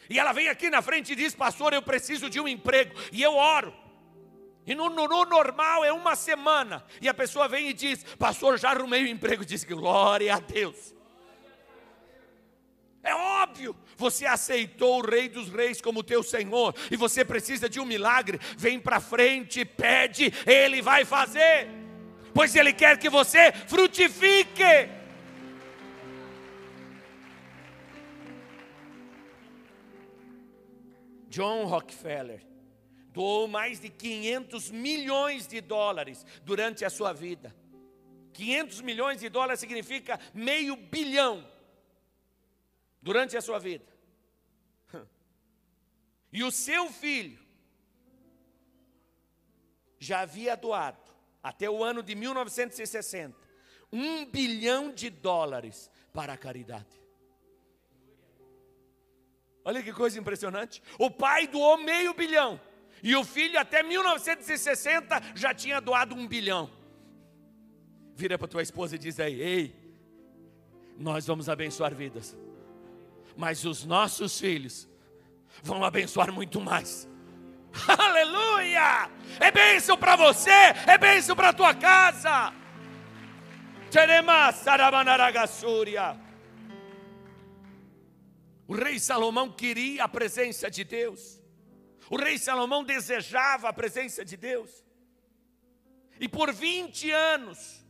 E 0.08 0.16
ela 0.16 0.32
vem 0.32 0.48
aqui 0.48 0.70
na 0.70 0.80
frente 0.80 1.12
e 1.12 1.16
diz: 1.16 1.34
Pastor, 1.34 1.72
eu 1.72 1.82
preciso 1.82 2.30
de 2.30 2.40
um 2.40 2.46
emprego. 2.46 2.94
E 3.10 3.20
eu 3.20 3.34
oro. 3.34 3.74
E 4.64 4.76
no, 4.76 4.88
no, 4.90 5.08
no, 5.08 5.24
normal 5.24 5.84
é 5.84 5.92
uma 5.92 6.14
semana. 6.14 6.84
E 7.02 7.08
a 7.08 7.12
pessoa 7.12 7.48
vem 7.48 7.68
e 7.68 7.72
diz: 7.72 8.04
Pastor, 8.16 8.56
já 8.56 8.70
arrumei 8.70 9.02
o 9.02 9.06
um 9.06 9.10
emprego. 9.10 9.44
Diz: 9.44 9.64
Glória 9.64 10.36
a 10.36 10.38
Deus. 10.38 10.94
É 13.02 13.12
óbvio, 13.12 13.74
você 13.96 14.24
aceitou 14.24 15.00
o 15.00 15.04
Rei 15.04 15.28
dos 15.28 15.48
Reis 15.48 15.80
como 15.80 16.04
teu 16.04 16.22
Senhor 16.22 16.74
e 16.92 16.96
você 16.96 17.24
precisa 17.24 17.68
de 17.68 17.80
um 17.80 17.84
milagre. 17.84 18.38
Vem 18.56 18.78
para 18.78 19.00
frente, 19.00 19.64
pede, 19.64 20.32
Ele 20.46 20.80
vai 20.80 21.04
fazer 21.04 21.77
pois 22.38 22.54
Ele 22.54 22.72
quer 22.72 22.96
que 22.96 23.10
você 23.10 23.50
frutifique. 23.66 24.62
John 31.28 31.64
Rockefeller 31.64 32.46
doou 33.12 33.48
mais 33.48 33.80
de 33.80 33.88
500 33.88 34.70
milhões 34.70 35.48
de 35.48 35.60
dólares 35.60 36.24
durante 36.44 36.84
a 36.84 36.90
sua 36.90 37.12
vida. 37.12 37.52
500 38.34 38.82
milhões 38.82 39.18
de 39.18 39.28
dólares 39.28 39.58
significa 39.58 40.20
meio 40.32 40.76
bilhão 40.76 41.44
durante 43.02 43.36
a 43.36 43.40
sua 43.40 43.58
vida. 43.58 43.92
E 46.32 46.44
o 46.44 46.52
seu 46.52 46.88
filho 46.88 47.40
já 49.98 50.20
havia 50.20 50.54
doado 50.56 51.07
até 51.42 51.68
o 51.68 51.82
ano 51.82 52.02
de 52.02 52.14
1960, 52.14 53.34
um 53.92 54.24
bilhão 54.26 54.92
de 54.92 55.08
dólares 55.10 55.90
para 56.12 56.32
a 56.32 56.36
caridade. 56.36 56.98
Olha 59.64 59.82
que 59.82 59.92
coisa 59.92 60.18
impressionante. 60.18 60.82
O 60.98 61.10
pai 61.10 61.46
doou 61.46 61.76
meio 61.78 62.14
bilhão. 62.14 62.60
E 63.02 63.14
o 63.14 63.24
filho, 63.24 63.58
até 63.58 63.82
1960, 63.82 65.20
já 65.34 65.54
tinha 65.54 65.80
doado 65.80 66.14
um 66.14 66.26
bilhão. 66.26 66.70
Vira 68.14 68.38
para 68.38 68.48
tua 68.48 68.62
esposa 68.62 68.96
e 68.96 68.98
diz 68.98 69.20
aí: 69.20 69.40
Ei, 69.40 69.76
nós 70.96 71.26
vamos 71.26 71.48
abençoar 71.48 71.94
vidas. 71.94 72.36
Mas 73.36 73.64
os 73.64 73.84
nossos 73.84 74.40
filhos 74.40 74.88
vão 75.62 75.84
abençoar 75.84 76.32
muito 76.32 76.60
mais. 76.60 77.08
Aleluia! 77.98 79.10
É 79.40 79.50
bênção 79.50 79.96
para 79.96 80.16
você, 80.16 80.50
é 80.86 80.98
bênção 80.98 81.36
para 81.36 81.50
a 81.50 81.52
tua 81.52 81.74
casa. 81.74 82.52
O 88.66 88.74
rei 88.74 88.98
Salomão 88.98 89.50
queria 89.50 90.04
a 90.04 90.08
presença 90.08 90.70
de 90.70 90.84
Deus. 90.84 91.42
O 92.10 92.16
rei 92.16 92.38
Salomão 92.38 92.84
desejava 92.84 93.68
a 93.68 93.72
presença 93.72 94.24
de 94.24 94.36
Deus. 94.36 94.84
E 96.20 96.28
por 96.28 96.52
20 96.52 97.10
anos, 97.10 97.86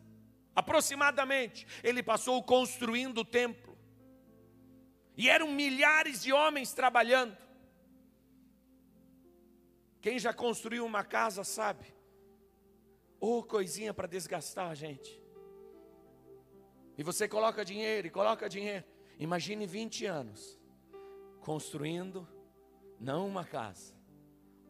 aproximadamente, 0.54 1.66
ele 1.82 2.02
passou 2.02 2.42
construindo 2.42 3.18
o 3.18 3.24
templo. 3.24 3.76
E 5.16 5.28
eram 5.28 5.50
milhares 5.50 6.22
de 6.22 6.32
homens 6.32 6.72
trabalhando. 6.72 7.36
Quem 10.08 10.18
já 10.18 10.32
construiu 10.32 10.86
uma 10.86 11.04
casa 11.04 11.44
sabe. 11.44 11.94
Ou 13.20 13.40
oh, 13.40 13.42
coisinha 13.42 13.92
para 13.92 14.08
desgastar 14.08 14.70
a 14.70 14.74
gente. 14.74 15.22
E 16.96 17.02
você 17.02 17.28
coloca 17.28 17.62
dinheiro 17.62 18.06
e 18.06 18.10
coloca 18.10 18.48
dinheiro. 18.48 18.86
Imagine 19.18 19.66
20 19.66 20.06
anos 20.06 20.58
construindo 21.42 22.26
não 22.98 23.28
uma 23.28 23.44
casa, 23.44 23.94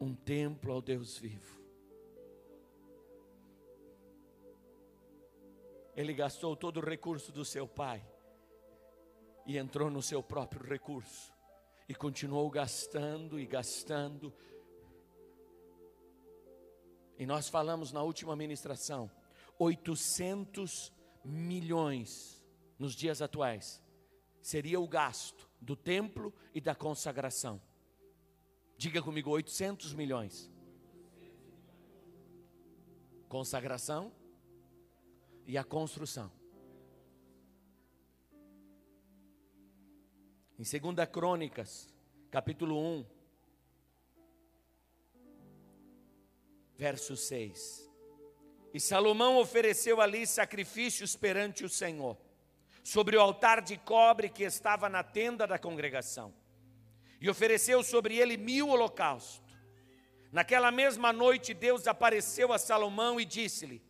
um 0.01 0.13
templo 0.13 0.73
ao 0.73 0.83
Deus 0.83 1.17
vivo. 1.17 1.63
Ele 5.95 6.15
gastou 6.15 6.57
todo 6.57 6.79
o 6.79 6.85
recurso 6.85 7.31
do 7.31 7.45
seu 7.45 7.69
pai 7.69 8.05
e 9.47 9.57
entrou 9.57 9.89
no 9.89 10.03
seu 10.03 10.21
próprio 10.21 10.69
recurso 10.69 11.33
e 11.89 11.95
continuou 11.95 12.51
gastando 12.51 13.39
e 13.39 13.47
gastando 13.47 14.35
e 17.19 17.27
nós 17.27 17.49
falamos 17.49 17.93
na 17.93 18.03
última 18.03 18.37
ministração, 18.37 19.11
800 19.59 20.93
milhões 21.25 22.43
nos 22.79 22.95
dias 22.95 23.21
atuais 23.21 23.83
seria 24.41 24.81
o 24.81 24.87
gasto 24.87 25.51
do 25.61 25.75
templo 25.75 26.33
e 26.55 26.61
da 26.61 26.75
consagração. 26.75 27.61
Diga 28.77 29.03
comigo, 29.03 29.31
800 29.31 29.93
milhões. 29.93 30.51
Consagração 33.29 34.13
e 35.45 35.59
a 35.59 35.65
construção. 35.65 36.31
Em 40.59 40.63
2 40.63 41.09
Crônicas, 41.11 41.93
capítulo 42.31 42.79
1, 42.79 43.18
verso 46.79 47.17
6. 47.17 47.91
E 48.73 48.79
Salomão 48.79 49.37
ofereceu 49.37 50.01
ali 50.01 50.27
sacrifícios 50.27 51.17
perante 51.17 51.65
o 51.65 51.69
Senhor, 51.69 52.17
sobre 52.85 53.17
o 53.17 53.21
altar 53.21 53.61
de 53.61 53.77
cobre 53.77 54.29
que 54.29 54.45
estava 54.45 54.89
na 54.89 55.03
tenda 55.03 55.47
da 55.47 55.59
congregação, 55.59 56.33
e 57.21 57.29
ofereceu 57.29 57.83
sobre 57.83 58.17
ele 58.17 58.37
mil 58.37 58.69
holocaustos. 58.69 59.59
Naquela 60.31 60.71
mesma 60.71 61.13
noite, 61.13 61.53
Deus 61.53 61.89
apareceu 61.89 62.53
a 62.53 62.59
Salomão 62.59 63.19
e 63.19 63.25
disse-lhe: 63.25 63.83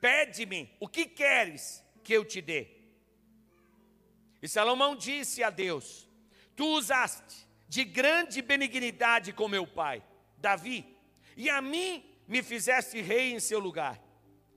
Pede-me 0.00 0.74
o 0.80 0.88
que 0.88 1.04
queres 1.04 1.84
que 2.02 2.14
eu 2.14 2.24
te 2.24 2.40
dê. 2.40 2.68
E 4.40 4.48
Salomão 4.48 4.96
disse 4.96 5.42
a 5.42 5.50
Deus: 5.50 6.08
Tu 6.56 6.64
usaste 6.64 7.46
de 7.68 7.84
grande 7.84 8.40
benignidade 8.40 9.32
com 9.32 9.46
meu 9.46 9.66
pai, 9.66 10.02
Davi, 10.38 10.96
e 11.36 11.50
a 11.50 11.60
mim 11.60 12.09
me 12.30 12.44
fizeste 12.44 13.02
rei 13.02 13.32
em 13.32 13.40
seu 13.40 13.58
lugar. 13.58 14.00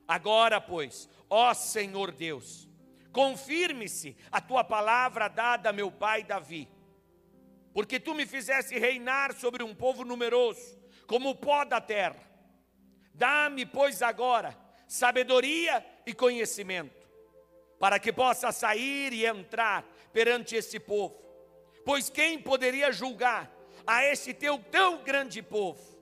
Agora, 0.07 0.61
pois, 0.61 1.09
ó 1.27 1.55
Senhor 1.55 2.11
Deus, 2.11 2.69
confirme-se 3.11 4.15
a 4.31 4.39
tua 4.39 4.63
palavra 4.63 5.27
dada 5.27 5.71
a 5.71 5.73
meu 5.73 5.91
pai 5.91 6.23
Davi, 6.23 6.69
porque 7.73 7.99
tu 7.99 8.13
me 8.13 8.27
fizeste 8.27 8.77
reinar 8.77 9.33
sobre 9.33 9.63
um 9.63 9.73
povo 9.73 10.05
numeroso, 10.05 10.79
como 11.07 11.31
o 11.31 11.35
pó 11.35 11.65
da 11.65 11.81
terra. 11.81 12.21
Dá-me, 13.11 13.65
pois, 13.65 14.03
agora 14.03 14.55
sabedoria 14.87 15.83
e 16.05 16.13
conhecimento, 16.13 17.07
para 17.79 17.97
que 17.97 18.13
possa 18.13 18.51
sair 18.51 19.11
e 19.11 19.25
entrar 19.25 19.83
perante 20.11 20.55
esse 20.55 20.79
povo. 20.79 21.19
Pois 21.83 22.07
quem 22.07 22.39
poderia 22.39 22.91
julgar 22.91 23.51
a 23.87 24.05
esse 24.05 24.31
teu 24.31 24.59
tão 24.59 25.03
grande 25.03 25.41
povo? 25.41 25.92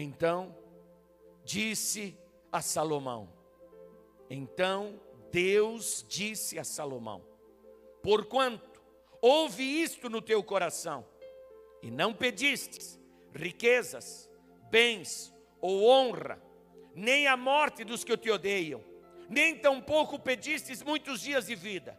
Então 0.00 0.54
disse 1.44 2.16
a 2.52 2.62
Salomão. 2.62 3.28
Então 4.30 5.00
Deus 5.32 6.04
disse 6.08 6.56
a 6.58 6.62
Salomão: 6.62 7.24
Porquanto 8.02 8.80
ouve 9.20 9.64
isto 9.64 10.08
no 10.08 10.22
teu 10.22 10.42
coração, 10.42 11.04
e 11.82 11.90
não 11.90 12.14
pedistes 12.14 12.98
riquezas, 13.34 14.30
bens 14.70 15.34
ou 15.60 15.88
honra, 15.88 16.40
nem 16.94 17.26
a 17.26 17.36
morte 17.36 17.82
dos 17.82 18.04
que 18.04 18.16
te 18.16 18.30
odeiam, 18.30 18.84
nem 19.28 19.58
tampouco 19.58 20.16
pedistes 20.16 20.80
muitos 20.80 21.20
dias 21.20 21.46
de 21.46 21.56
vida, 21.56 21.98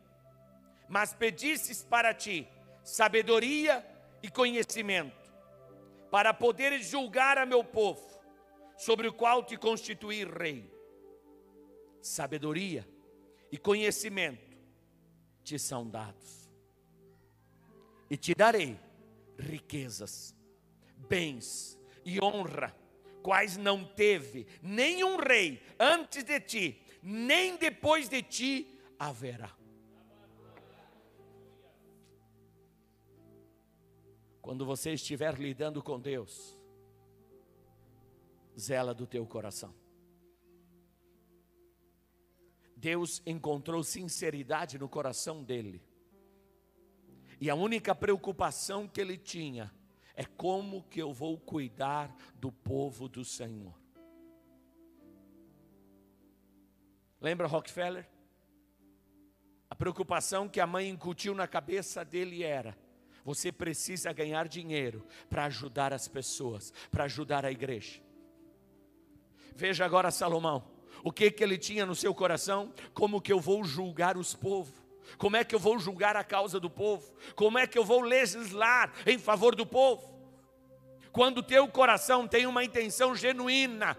mas 0.87 1.13
pedistes 1.13 1.83
para 1.83 2.13
ti 2.13 2.47
sabedoria 2.81 3.85
e 4.23 4.29
conhecimento, 4.29 5.18
para 6.09 6.33
poderes 6.33 6.87
julgar 6.87 7.37
a 7.37 7.45
meu 7.45 7.63
povo, 7.63 8.19
sobre 8.77 9.07
o 9.07 9.13
qual 9.13 9.43
te 9.43 9.57
constituí 9.57 10.23
rei. 10.23 10.71
Sabedoria 12.01 12.87
e 13.51 13.57
conhecimento 13.57 14.57
te 15.43 15.59
são 15.59 15.87
dados, 15.87 16.49
e 18.09 18.15
te 18.17 18.33
darei 18.33 18.79
riquezas, 19.37 20.35
bens 20.95 21.77
e 22.05 22.21
honra, 22.23 22.75
quais 23.21 23.57
não 23.57 23.83
teve 23.83 24.47
nenhum 24.61 25.17
rei 25.17 25.61
antes 25.79 26.23
de 26.23 26.39
ti, 26.39 26.81
nem 27.01 27.57
depois 27.57 28.07
de 28.07 28.21
ti 28.21 28.79
haverá. 28.97 29.58
Quando 34.49 34.65
você 34.65 34.93
estiver 34.93 35.35
lidando 35.35 35.79
com 35.83 35.99
Deus, 35.99 36.57
zela 38.59 38.95
do 38.95 39.05
teu 39.05 39.23
coração. 39.23 39.75
Deus 42.75 43.21
encontrou 43.27 43.83
sinceridade 43.83 44.79
no 44.79 44.89
coração 44.89 45.43
dele. 45.43 45.83
E 47.39 47.47
a 47.47 47.53
única 47.53 47.93
preocupação 47.93 48.87
que 48.87 48.99
ele 48.99 49.19
tinha 49.19 49.71
é 50.15 50.25
como 50.25 50.81
que 50.85 50.99
eu 50.99 51.13
vou 51.13 51.37
cuidar 51.37 52.11
do 52.33 52.51
povo 52.51 53.07
do 53.07 53.23
Senhor. 53.23 53.79
Lembra 57.21 57.45
Rockefeller? 57.45 58.09
A 59.69 59.75
preocupação 59.75 60.49
que 60.49 60.59
a 60.59 60.65
mãe 60.65 60.89
incutiu 60.89 61.35
na 61.35 61.47
cabeça 61.47 62.03
dele 62.03 62.43
era: 62.43 62.75
você 63.29 63.51
precisa 63.51 64.11
ganhar 64.11 64.47
dinheiro 64.47 65.05
para 65.29 65.45
ajudar 65.45 65.93
as 65.93 66.07
pessoas, 66.07 66.73
para 66.89 67.03
ajudar 67.03 67.45
a 67.45 67.51
igreja. 67.51 68.01
Veja 69.55 69.85
agora 69.85 70.09
Salomão, 70.09 70.63
o 71.03 71.11
que 71.11 71.29
que 71.29 71.43
ele 71.43 71.55
tinha 71.55 71.85
no 71.85 71.93
seu 71.93 72.11
coração? 72.11 72.73
Como 72.91 73.21
que 73.21 73.31
eu 73.31 73.39
vou 73.39 73.63
julgar 73.63 74.17
os 74.17 74.33
povos? 74.33 74.73
Como 75.19 75.37
é 75.37 75.43
que 75.43 75.53
eu 75.53 75.59
vou 75.59 75.77
julgar 75.77 76.15
a 76.17 76.23
causa 76.23 76.59
do 76.59 76.71
povo? 76.71 77.05
Como 77.35 77.59
é 77.59 77.67
que 77.67 77.77
eu 77.77 77.85
vou 77.85 78.01
legislar 78.01 78.91
em 79.05 79.19
favor 79.19 79.53
do 79.53 79.63
povo? 79.63 80.11
Quando 81.11 81.43
teu 81.43 81.67
coração 81.67 82.27
tem 82.27 82.47
uma 82.47 82.63
intenção 82.63 83.15
genuína 83.15 83.95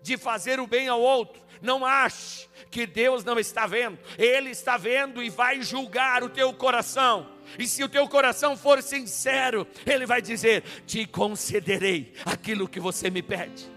de 0.00 0.16
fazer 0.16 0.58
o 0.60 0.66
bem 0.66 0.88
ao 0.88 1.00
outro, 1.02 1.43
não 1.64 1.84
ache 1.84 2.48
que 2.70 2.86
Deus 2.86 3.24
não 3.24 3.38
está 3.38 3.66
vendo, 3.66 3.98
Ele 4.18 4.50
está 4.50 4.76
vendo 4.76 5.22
e 5.22 5.30
vai 5.30 5.62
julgar 5.62 6.22
o 6.22 6.28
teu 6.28 6.52
coração. 6.52 7.30
E 7.58 7.66
se 7.66 7.82
o 7.82 7.88
teu 7.88 8.06
coração 8.08 8.56
for 8.56 8.82
sincero, 8.82 9.66
Ele 9.86 10.06
vai 10.06 10.20
dizer: 10.20 10.62
Te 10.86 11.06
concederei 11.06 12.12
aquilo 12.24 12.68
que 12.68 12.78
você 12.78 13.10
me 13.10 13.22
pede, 13.22 13.70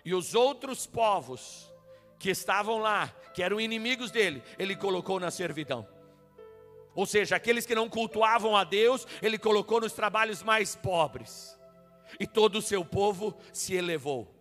E 0.04 0.14
os 0.14 0.34
outros 0.34 0.86
povos 0.86 1.72
que 2.18 2.30
estavam 2.30 2.78
lá, 2.78 3.08
que 3.34 3.42
eram 3.42 3.60
inimigos 3.60 4.10
dele, 4.10 4.42
ele 4.58 4.74
colocou 4.74 5.20
na 5.20 5.30
servidão. 5.30 5.86
Ou 6.94 7.06
seja, 7.06 7.36
aqueles 7.36 7.64
que 7.64 7.74
não 7.74 7.88
cultuavam 7.88 8.56
a 8.56 8.64
Deus, 8.64 9.06
ele 9.22 9.38
colocou 9.38 9.80
nos 9.80 9.92
trabalhos 9.92 10.42
mais 10.42 10.74
pobres. 10.74 11.58
E 12.18 12.26
todo 12.26 12.56
o 12.56 12.62
seu 12.62 12.84
povo 12.84 13.38
se 13.52 13.74
elevou. 13.74 14.34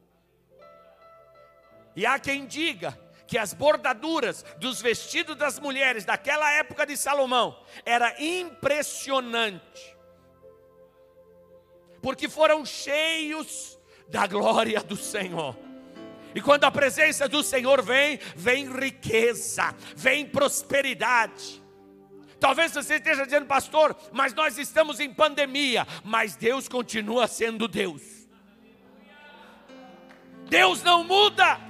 E 1.95 2.05
há 2.05 2.17
quem 2.17 2.45
diga 2.45 2.97
que 3.29 3.37
as 3.37 3.53
bordaduras 3.53 4.43
dos 4.57 4.81
vestidos 4.81 5.35
das 5.35 5.59
mulheres 5.59 6.03
daquela 6.03 6.51
época 6.53 6.83
de 6.83 6.97
Salomão 6.97 7.63
era 7.85 8.19
impressionante. 8.19 9.95
Porque 12.01 12.27
foram 12.27 12.65
cheios 12.65 13.79
da 14.07 14.25
glória 14.25 14.81
do 14.81 14.95
Senhor. 14.95 15.55
E 16.33 16.41
quando 16.41 16.63
a 16.63 16.71
presença 16.71 17.29
do 17.29 17.43
Senhor 17.43 17.83
vem, 17.83 18.19
vem 18.35 18.67
riqueza, 18.67 19.75
vem 19.95 20.25
prosperidade. 20.25 21.63
Talvez 22.39 22.73
você 22.73 22.95
esteja 22.95 23.25
dizendo, 23.25 23.45
pastor, 23.45 23.95
mas 24.11 24.33
nós 24.33 24.57
estamos 24.57 24.99
em 24.99 25.13
pandemia, 25.13 25.85
mas 26.03 26.35
Deus 26.35 26.67
continua 26.67 27.27
sendo 27.27 27.67
Deus. 27.67 28.27
Deus 30.49 30.81
não 30.81 31.03
muda. 31.03 31.68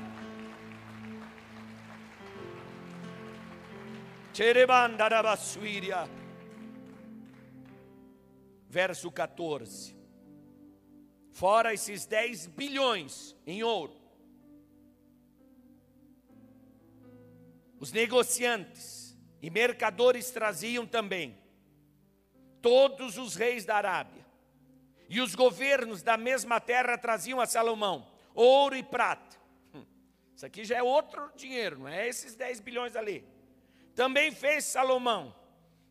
Verso 8.69 9.11
14. 9.11 9.93
Fora 11.33 11.73
esses 11.73 12.05
10 12.05 12.47
bilhões 12.47 13.35
em 13.45 13.63
ouro. 13.63 13.93
Os 17.81 17.91
negociantes 17.91 19.13
e 19.41 19.49
mercadores 19.49 20.31
traziam 20.31 20.85
também 20.85 21.37
todos 22.61 23.17
os 23.17 23.35
reis 23.35 23.65
da 23.65 23.75
Arábia 23.75 24.25
e 25.09 25.19
os 25.19 25.35
governos 25.35 26.01
da 26.01 26.15
mesma 26.15 26.61
terra 26.61 26.97
traziam 26.97 27.41
a 27.41 27.45
Salomão 27.45 28.09
ouro 28.33 28.77
e 28.77 28.83
prata. 28.83 29.35
Hum, 29.73 29.83
isso 30.33 30.45
aqui 30.45 30.63
já 30.63 30.77
é 30.77 30.83
outro 30.83 31.29
dinheiro, 31.35 31.79
não 31.79 31.89
é 31.89 32.07
esses 32.07 32.35
10 32.35 32.61
bilhões 32.61 32.95
ali. 32.95 33.38
Também 33.99 34.31
fez 34.31 34.63
Salomão 34.63 35.35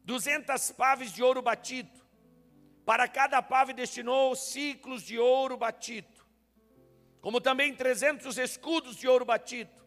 200 0.04 0.72
paves 0.72 1.12
de 1.12 1.22
ouro 1.22 1.42
batido. 1.42 1.90
Para 2.86 3.06
cada 3.06 3.42
pave 3.42 3.74
destinou 3.74 4.34
ciclos 4.34 5.02
de 5.02 5.18
ouro 5.18 5.58
batido. 5.58 6.24
Como 7.20 7.38
também 7.38 7.74
300 7.74 8.38
escudos 8.38 8.96
de 8.96 9.06
ouro 9.06 9.26
batido. 9.26 9.84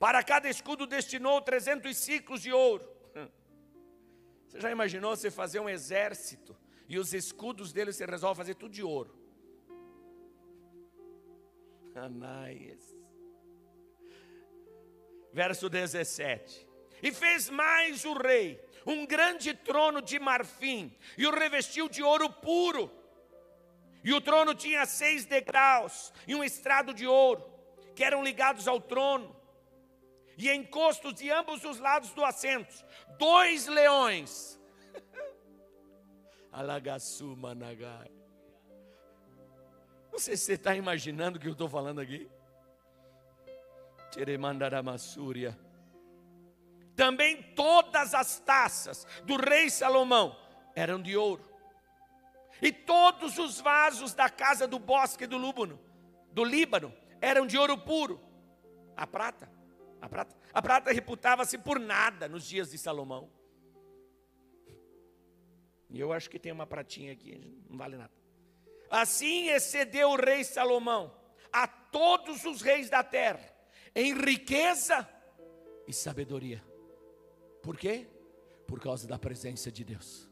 Para 0.00 0.20
cada 0.24 0.48
escudo 0.48 0.84
destinou 0.84 1.40
300 1.40 1.96
ciclos 1.96 2.42
de 2.42 2.52
ouro. 2.52 2.84
Você 4.48 4.60
já 4.60 4.72
imaginou 4.72 5.14
você 5.14 5.30
fazer 5.30 5.60
um 5.60 5.68
exército 5.68 6.56
e 6.88 6.98
os 6.98 7.14
escudos 7.14 7.72
dele 7.72 7.92
você 7.92 8.04
resolve 8.04 8.36
fazer 8.36 8.56
tudo 8.56 8.72
de 8.72 8.82
ouro? 8.82 9.16
Anais. 11.94 12.96
Verso 15.32 15.68
17. 15.68 16.66
E 17.02 17.12
fez 17.12 17.48
mais 17.50 18.04
o 18.04 18.14
rei 18.14 18.66
um 18.86 19.04
grande 19.04 19.52
trono 19.52 20.00
de 20.00 20.18
marfim 20.18 20.96
e 21.18 21.26
o 21.26 21.32
revestiu 21.32 21.88
de 21.88 22.02
ouro 22.02 22.30
puro. 22.30 22.90
E 24.04 24.14
o 24.14 24.20
trono 24.20 24.54
tinha 24.54 24.86
seis 24.86 25.24
degraus 25.24 26.12
e 26.28 26.34
um 26.34 26.44
estrado 26.44 26.94
de 26.94 27.04
ouro, 27.06 27.44
que 27.96 28.04
eram 28.04 28.22
ligados 28.22 28.68
ao 28.68 28.80
trono. 28.80 29.34
E 30.38 30.48
encostos 30.50 31.14
de 31.14 31.28
ambos 31.30 31.64
os 31.64 31.80
lados 31.80 32.12
do 32.12 32.24
assento, 32.24 32.86
dois 33.18 33.66
leões. 33.66 34.60
Alagassu 36.52 37.36
Managai. 37.36 38.12
Não 40.12 40.18
sei 40.20 40.36
se 40.36 40.44
você 40.44 40.52
está 40.52 40.76
imaginando 40.76 41.38
o 41.38 41.40
que 41.40 41.48
eu 41.48 41.52
estou 41.52 41.68
falando 41.68 42.00
aqui. 42.00 42.30
Teremandaramassúria 44.12 45.58
também 46.96 47.42
todas 47.54 48.14
as 48.14 48.40
taças 48.40 49.06
do 49.24 49.36
rei 49.36 49.68
Salomão 49.68 50.36
eram 50.74 51.00
de 51.00 51.16
ouro. 51.16 51.44
E 52.60 52.72
todos 52.72 53.38
os 53.38 53.60
vasos 53.60 54.14
da 54.14 54.30
casa 54.30 54.66
do 54.66 54.78
bosque 54.78 55.26
do 55.26 55.38
Líbano, 55.38 55.78
do 56.32 56.42
Líbano, 56.42 56.92
eram 57.20 57.46
de 57.46 57.58
ouro 57.58 57.76
puro. 57.76 58.20
A 58.96 59.06
prata, 59.06 59.50
a 60.00 60.08
prata, 60.08 60.34
a 60.52 60.62
prata 60.62 60.90
reputava-se 60.90 61.58
por 61.58 61.78
nada 61.78 62.28
nos 62.28 62.46
dias 62.48 62.70
de 62.70 62.78
Salomão. 62.78 63.30
E 65.90 66.00
eu 66.00 66.12
acho 66.12 66.30
que 66.30 66.38
tem 66.38 66.50
uma 66.50 66.66
pratinha 66.66 67.12
aqui, 67.12 67.38
não 67.68 67.76
vale 67.76 67.96
nada. 67.96 68.12
Assim 68.90 69.48
excedeu 69.48 70.10
o 70.10 70.16
rei 70.16 70.44
Salomão 70.44 71.14
a 71.52 71.66
todos 71.66 72.44
os 72.44 72.62
reis 72.62 72.88
da 72.88 73.04
terra 73.04 73.54
em 73.94 74.14
riqueza 74.14 75.08
e 75.86 75.92
sabedoria. 75.92 76.62
Por 77.66 77.76
quê? 77.76 78.06
Por 78.64 78.78
causa 78.78 79.08
da 79.08 79.18
presença 79.18 79.72
de 79.72 79.82
Deus. 79.82 80.30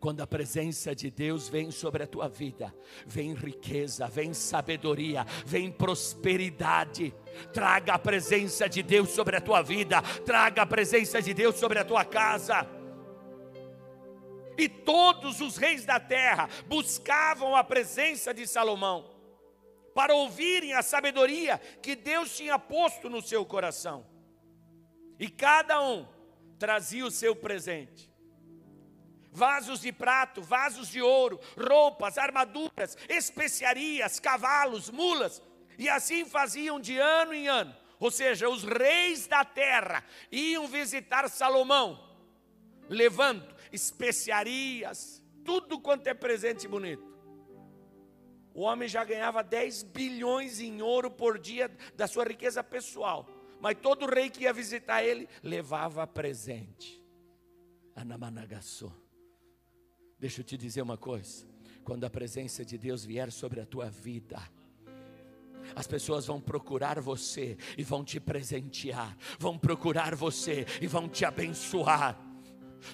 Quando 0.00 0.22
a 0.22 0.26
presença 0.26 0.94
de 0.94 1.10
Deus 1.10 1.46
vem 1.46 1.70
sobre 1.70 2.04
a 2.04 2.06
tua 2.06 2.26
vida, 2.26 2.74
vem 3.06 3.34
riqueza, 3.34 4.08
vem 4.08 4.32
sabedoria, 4.32 5.26
vem 5.44 5.70
prosperidade. 5.70 7.14
Traga 7.52 7.92
a 7.92 7.98
presença 7.98 8.66
de 8.66 8.82
Deus 8.82 9.10
sobre 9.10 9.36
a 9.36 9.42
tua 9.42 9.60
vida, 9.60 10.00
traga 10.24 10.62
a 10.62 10.66
presença 10.66 11.20
de 11.20 11.34
Deus 11.34 11.56
sobre 11.56 11.78
a 11.78 11.84
tua 11.84 12.02
casa. 12.02 12.66
E 14.56 14.70
todos 14.70 15.42
os 15.42 15.58
reis 15.58 15.84
da 15.84 16.00
terra 16.00 16.48
buscavam 16.66 17.54
a 17.54 17.62
presença 17.62 18.32
de 18.32 18.46
Salomão, 18.46 19.14
para 19.94 20.14
ouvirem 20.14 20.72
a 20.72 20.80
sabedoria 20.80 21.58
que 21.82 21.94
Deus 21.94 22.34
tinha 22.34 22.58
posto 22.58 23.10
no 23.10 23.20
seu 23.20 23.44
coração. 23.44 24.15
E 25.18 25.28
cada 25.28 25.80
um 25.80 26.06
trazia 26.58 27.04
o 27.04 27.10
seu 27.10 27.34
presente. 27.34 28.10
Vasos 29.32 29.80
de 29.80 29.92
prato, 29.92 30.40
vasos 30.40 30.88
de 30.88 31.02
ouro, 31.02 31.38
roupas, 31.58 32.16
armaduras, 32.16 32.96
especiarias, 33.08 34.18
cavalos, 34.18 34.90
mulas, 34.90 35.42
e 35.78 35.88
assim 35.88 36.24
faziam 36.24 36.80
de 36.80 36.98
ano 36.98 37.34
em 37.34 37.46
ano. 37.46 37.74
Ou 37.98 38.10
seja, 38.10 38.48
os 38.48 38.64
reis 38.64 39.26
da 39.26 39.44
terra 39.44 40.04
iam 40.30 40.66
visitar 40.66 41.28
Salomão, 41.28 42.16
levando 42.88 43.54
especiarias, 43.72 45.22
tudo 45.44 45.78
quanto 45.78 46.06
é 46.06 46.14
presente 46.14 46.66
bonito. 46.66 47.16
O 48.54 48.62
homem 48.62 48.88
já 48.88 49.04
ganhava 49.04 49.42
10 49.42 49.82
bilhões 49.82 50.60
em 50.60 50.80
ouro 50.80 51.10
por 51.10 51.38
dia 51.38 51.70
da 51.94 52.06
sua 52.06 52.24
riqueza 52.24 52.64
pessoal. 52.64 53.35
Mas 53.66 53.78
todo 53.82 54.06
rei 54.06 54.30
que 54.30 54.44
ia 54.44 54.52
visitar 54.52 55.02
ele 55.02 55.28
levava 55.42 56.06
presente. 56.06 57.02
Anamanagaçô. 57.96 58.92
Deixa 60.20 60.40
eu 60.40 60.44
te 60.44 60.56
dizer 60.56 60.82
uma 60.82 60.96
coisa. 60.96 61.44
Quando 61.82 62.04
a 62.04 62.08
presença 62.08 62.64
de 62.64 62.78
Deus 62.78 63.04
vier 63.04 63.32
sobre 63.32 63.60
a 63.60 63.66
tua 63.66 63.90
vida, 63.90 64.40
as 65.74 65.84
pessoas 65.84 66.26
vão 66.26 66.40
procurar 66.40 67.00
você 67.00 67.58
e 67.76 67.82
vão 67.82 68.04
te 68.04 68.20
presentear, 68.20 69.16
vão 69.36 69.58
procurar 69.58 70.14
você 70.14 70.64
e 70.80 70.86
vão 70.86 71.08
te 71.08 71.24
abençoar. 71.24 72.16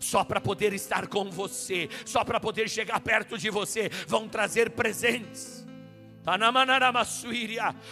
Só 0.01 0.25
para 0.25 0.41
poder 0.41 0.73
estar 0.73 1.07
com 1.07 1.31
você, 1.31 1.91
só 2.07 2.25
para 2.25 2.41
poder 2.41 2.67
chegar 2.71 2.99
perto 3.01 3.37
de 3.37 3.51
você, 3.51 3.91
vão 4.09 4.27
trazer 4.27 4.71
presentes. 4.71 5.62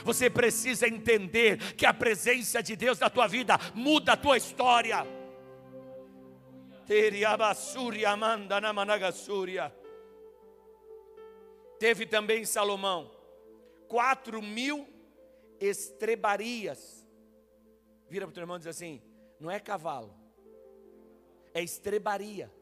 Você 0.05 0.31
precisa 0.31 0.87
entender 0.87 1.75
que 1.75 1.85
a 1.85 1.93
presença 1.93 2.63
de 2.63 2.77
Deus 2.77 2.99
na 2.99 3.11
tua 3.11 3.27
vida 3.27 3.59
muda 3.75 4.13
a 4.13 4.17
tua 4.17 4.37
história. 4.37 5.05
Teve 11.79 12.07
também 12.07 12.45
Salomão 12.45 13.11
quatro 13.89 14.41
mil 14.41 14.89
estrebarias. 15.61 17.05
Vira 18.09 18.27
para 18.27 18.31
o 18.31 18.35
teu 18.35 18.43
irmão 18.43 18.57
e 18.57 18.61
diz 18.61 18.69
assim: 18.69 19.03
não 19.41 19.51
é 19.51 19.59
cavalo, 19.59 20.15
é 21.53 21.63
estrebaria. 21.63 22.53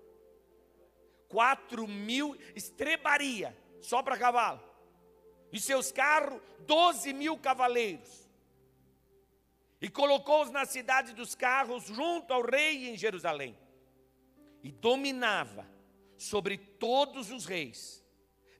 Quatro 1.28 1.86
mil 1.86 2.34
estrebaria, 2.54 3.54
só 3.82 4.02
para 4.02 4.16
cavalo 4.16 4.67
e 5.52 5.60
seus 5.60 5.90
carros, 5.90 6.40
doze 6.60 7.12
mil 7.12 7.36
cavaleiros. 7.38 8.28
E 9.80 9.88
colocou-os 9.88 10.50
na 10.50 10.66
cidade 10.66 11.12
dos 11.14 11.34
carros, 11.34 11.84
junto 11.84 12.32
ao 12.32 12.42
rei 12.42 12.90
em 12.90 12.96
Jerusalém. 12.96 13.56
E 14.62 14.72
dominava 14.72 15.66
sobre 16.16 16.58
todos 16.58 17.30
os 17.30 17.46
reis, 17.46 18.04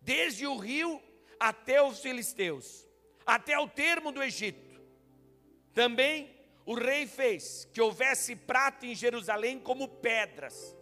desde 0.00 0.46
o 0.46 0.56
rio 0.56 1.02
até 1.40 1.82
os 1.82 2.00
filisteus, 2.00 2.86
até 3.26 3.58
o 3.58 3.68
termo 3.68 4.12
do 4.12 4.22
Egito. 4.22 4.80
Também 5.74 6.34
o 6.64 6.74
rei 6.74 7.06
fez 7.06 7.68
que 7.72 7.80
houvesse 7.80 8.36
prata 8.36 8.86
em 8.86 8.94
Jerusalém 8.94 9.58
como 9.58 9.88
pedras, 9.88 10.76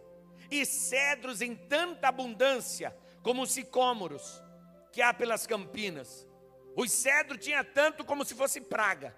e 0.51 0.65
cedros 0.65 1.41
em 1.41 1.55
tanta 1.55 2.07
abundância 2.07 2.95
como 3.23 3.45
sicômoros 3.45 4.41
que 4.97 5.01
há 5.03 5.13
pelas 5.13 5.45
campinas. 5.45 6.27
O 6.75 6.87
cedro 6.87 7.37
tinha 7.37 7.63
tanto 7.63 8.03
como 8.03 8.25
se 8.25 8.33
fosse 8.33 8.59
praga. 8.59 9.15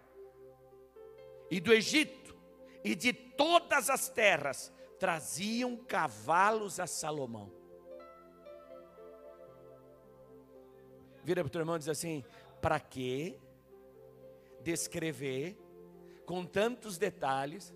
E 1.49 1.61
do 1.61 1.71
Egito 1.71 2.37
e 2.83 2.93
de 2.93 3.13
todas 3.13 3.89
as 3.89 4.09
terras 4.09 4.73
traziam 4.99 5.77
cavalos 5.77 6.81
a 6.81 6.85
Salomão. 6.85 7.49
Vira 11.23 11.43
para 11.43 11.47
o 11.47 11.49
teu 11.49 11.61
irmão 11.61 11.77
e 11.77 11.79
diz 11.79 11.87
assim: 11.87 12.25
para 12.61 12.77
que 12.77 13.39
descrever 14.61 15.57
com 16.25 16.45
tantos 16.45 16.97
detalhes 16.97 17.73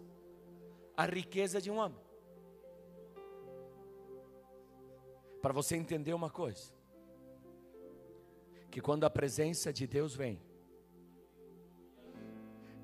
a 0.97 1.05
riqueza 1.05 1.61
de 1.61 1.71
um 1.71 1.77
homem? 1.77 2.03
Para 5.41 5.53
você 5.53 5.77
entender 5.77 6.13
uma 6.13 6.29
coisa 6.29 6.82
que 8.73 8.81
quando 8.81 9.03
a 9.03 9.09
presença 9.09 9.71
de 9.71 9.85
Deus 9.85 10.15
vem, 10.15 10.41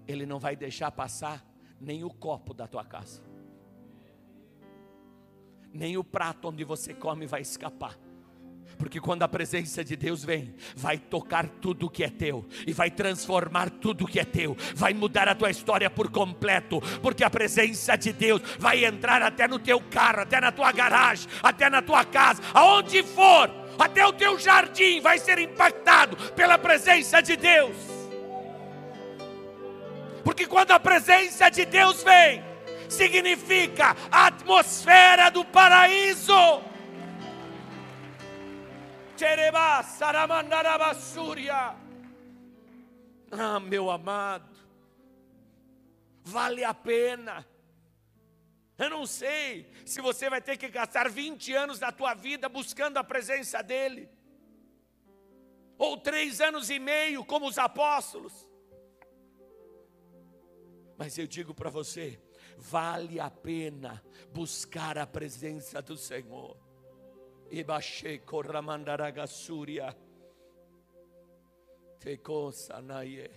Ele 0.08 0.24
não 0.24 0.38
vai 0.38 0.56
deixar 0.56 0.92
passar 0.92 1.44
nem 1.82 2.04
o 2.04 2.12
copo 2.12 2.54
da 2.54 2.68
tua 2.68 2.86
casa, 2.86 3.24
nem 5.74 5.98
o 5.98 6.04
prato 6.04 6.48
onde 6.48 6.64
você 6.64 6.94
come 6.94 7.26
vai 7.26 7.42
escapar. 7.42 7.98
Porque 8.80 9.02
quando 9.02 9.24
a 9.24 9.28
presença 9.28 9.84
de 9.84 9.98
Deus 9.98 10.24
vem, 10.24 10.56
vai 10.74 10.98
tocar 10.98 11.50
tudo 11.50 11.90
que 11.90 12.02
é 12.02 12.10
teu 12.10 12.46
e 12.66 12.72
vai 12.72 12.90
transformar 12.90 13.70
tudo 13.70 14.08
que 14.08 14.22
é 14.22 14.24
teu, 14.24 14.56
vai 14.74 14.94
mudar 14.94 15.28
a 15.28 15.36
tua 15.36 15.52
história 15.52 15.90
por 15.90 16.10
completo, 16.10 16.80
porque 17.02 17.26
a 17.26 17.30
presença 17.30 17.98
de 17.98 18.14
Deus 18.14 18.42
vai 18.58 18.86
entrar 18.86 19.22
até 19.22 19.50
no 19.50 19.60
teu 19.60 19.82
carro, 19.82 20.22
até 20.22 20.40
na 20.40 20.50
tua 20.50 20.72
garagem, 20.72 21.28
até 21.44 21.70
na 21.70 21.82
tua 21.82 22.06
casa, 22.06 22.42
aonde 22.54 23.04
for, 23.04 23.52
até 23.78 24.08
o 24.08 24.14
teu 24.14 24.40
jardim 24.40 25.02
vai 25.02 25.20
ser 25.20 25.40
impactado 25.40 26.16
pela 26.32 26.58
presença 26.58 27.20
de 27.20 27.36
Deus. 27.36 27.76
Porque 30.24 30.48
quando 30.48 30.72
a 30.72 30.80
presença 30.80 31.50
de 31.50 31.66
Deus 31.66 32.02
vem, 32.02 32.42
significa 32.88 33.94
a 34.10 34.28
atmosfera 34.28 35.30
do 35.30 35.44
paraíso. 35.44 36.69
Ah, 43.30 43.60
meu 43.60 43.92
amado, 43.92 44.58
vale 46.24 46.64
a 46.64 46.74
pena. 46.74 47.46
Eu 48.78 48.90
não 48.90 49.06
sei 49.06 49.70
se 49.86 50.00
você 50.00 50.30
vai 50.30 50.42
ter 50.42 50.56
que 50.56 50.70
gastar 50.70 51.10
20 51.10 51.54
anos 51.54 51.80
da 51.80 51.92
tua 51.92 52.14
vida 52.14 52.48
buscando 52.48 52.96
a 52.96 53.04
presença 53.04 53.62
dEle, 53.62 54.10
ou 55.78 55.98
três 55.98 56.40
anos 56.40 56.70
e 56.70 56.80
meio, 56.80 57.26
como 57.26 57.46
os 57.46 57.58
apóstolos. 57.58 58.48
Mas 60.98 61.18
eu 61.18 61.28
digo 61.28 61.54
para 61.54 61.70
você, 61.70 62.22
vale 62.58 63.20
a 63.20 63.30
pena 63.30 64.02
buscar 64.32 64.98
a 64.98 65.06
presença 65.06 65.82
do 65.82 65.98
Senhor. 65.98 66.69
E 67.50 67.64
baixei 67.64 68.20
corramandaragassúria. 68.20 69.96
Te 72.00 72.18
cosa 72.18 72.82
naie. 72.82 73.30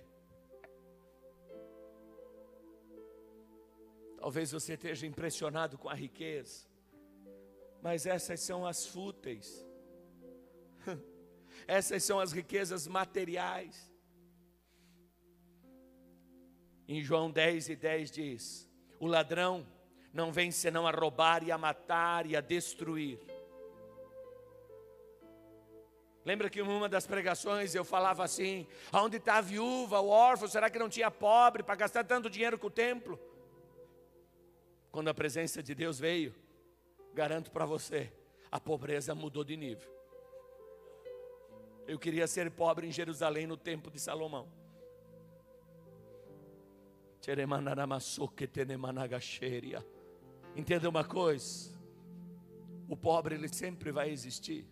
Talvez 4.23 4.53
você 4.53 4.75
esteja 4.75 5.05
impressionado 5.05 5.77
com 5.77 5.89
a 5.89 5.95
riqueza, 5.95 6.69
mas 7.83 8.07
essas 8.07 8.39
são 8.39 8.65
as 8.65 8.87
fúteis, 8.87 9.67
essas 11.67 12.05
são 12.05 12.21
as 12.21 12.31
riquezas 12.31 12.87
materiais. 12.87 13.93
Em 16.87 17.03
João 17.03 17.33
10 17.33 17.71
e 17.71 17.75
10 17.75 18.11
diz: 18.13 18.71
O 19.01 19.09
ladrão 19.09 19.67
não 20.13 20.31
vem 20.31 20.53
senão 20.53 20.87
a 20.87 20.93
roubar 20.93 21.43
e 21.43 21.51
a 21.51 21.59
matar 21.59 22.25
e 22.25 22.37
a 22.37 22.41
destruir. 22.41 23.19
Lembra 26.25 26.49
que 26.49 26.61
em 26.61 26.63
uma 26.63 26.89
das 26.89 27.07
pregações 27.07 27.75
eu 27.75 27.85
falava 27.85 28.23
assim: 28.23 28.67
aonde 28.93 29.17
está 29.17 29.39
a 29.39 29.41
viúva, 29.41 30.01
o 30.01 30.09
órfão, 30.09 30.49
será 30.49 30.71
que 30.71 30.79
não 30.79 30.89
tinha 30.89 31.11
pobre 31.11 31.63
para 31.63 31.75
gastar 31.75 32.05
tanto 32.05 32.31
dinheiro 32.31 32.59
com 32.59 32.69
o 32.69 32.71
templo? 32.71 33.19
Quando 34.91 35.09
a 35.09 35.15
presença 35.15 35.63
de 35.63 35.75
Deus 35.75 35.99
veio, 35.99 36.35
garanto 37.13 37.51
para 37.51 37.65
você, 37.65 38.13
a 38.51 38.61
pobreza 38.61 39.15
mudou 39.15 39.43
de 39.43 39.57
nível. 39.57 39.91
Eu 41.87 41.99
queria 41.99 42.27
ser 42.27 42.51
pobre 42.51 42.87
em 42.87 42.93
Jerusalém 42.93 43.47
no 43.47 43.57
tempo 43.57 43.91
de 43.91 43.99
Salomão. 43.99 44.49
Entenda 50.55 50.89
uma 50.89 51.05
coisa: 51.05 51.73
o 52.89 52.97
pobre 52.97 53.35
ele 53.35 53.49
sempre 53.49 53.91
vai 53.91 54.11
existir, 54.11 54.67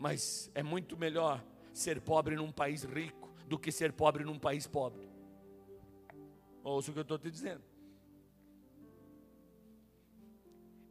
mas 0.00 0.50
é 0.54 0.62
muito 0.62 0.96
melhor 0.96 1.44
ser 1.74 2.00
pobre 2.00 2.34
num 2.34 2.50
país 2.50 2.84
rico 2.84 3.30
do 3.46 3.58
que 3.58 3.70
ser 3.70 3.92
pobre 3.92 4.24
num 4.24 4.38
país 4.38 4.66
pobre. 4.66 5.06
Ouça 6.64 6.90
o 6.90 6.94
que 6.94 7.00
eu 7.00 7.02
estou 7.02 7.18
te 7.18 7.30
dizendo. 7.30 7.62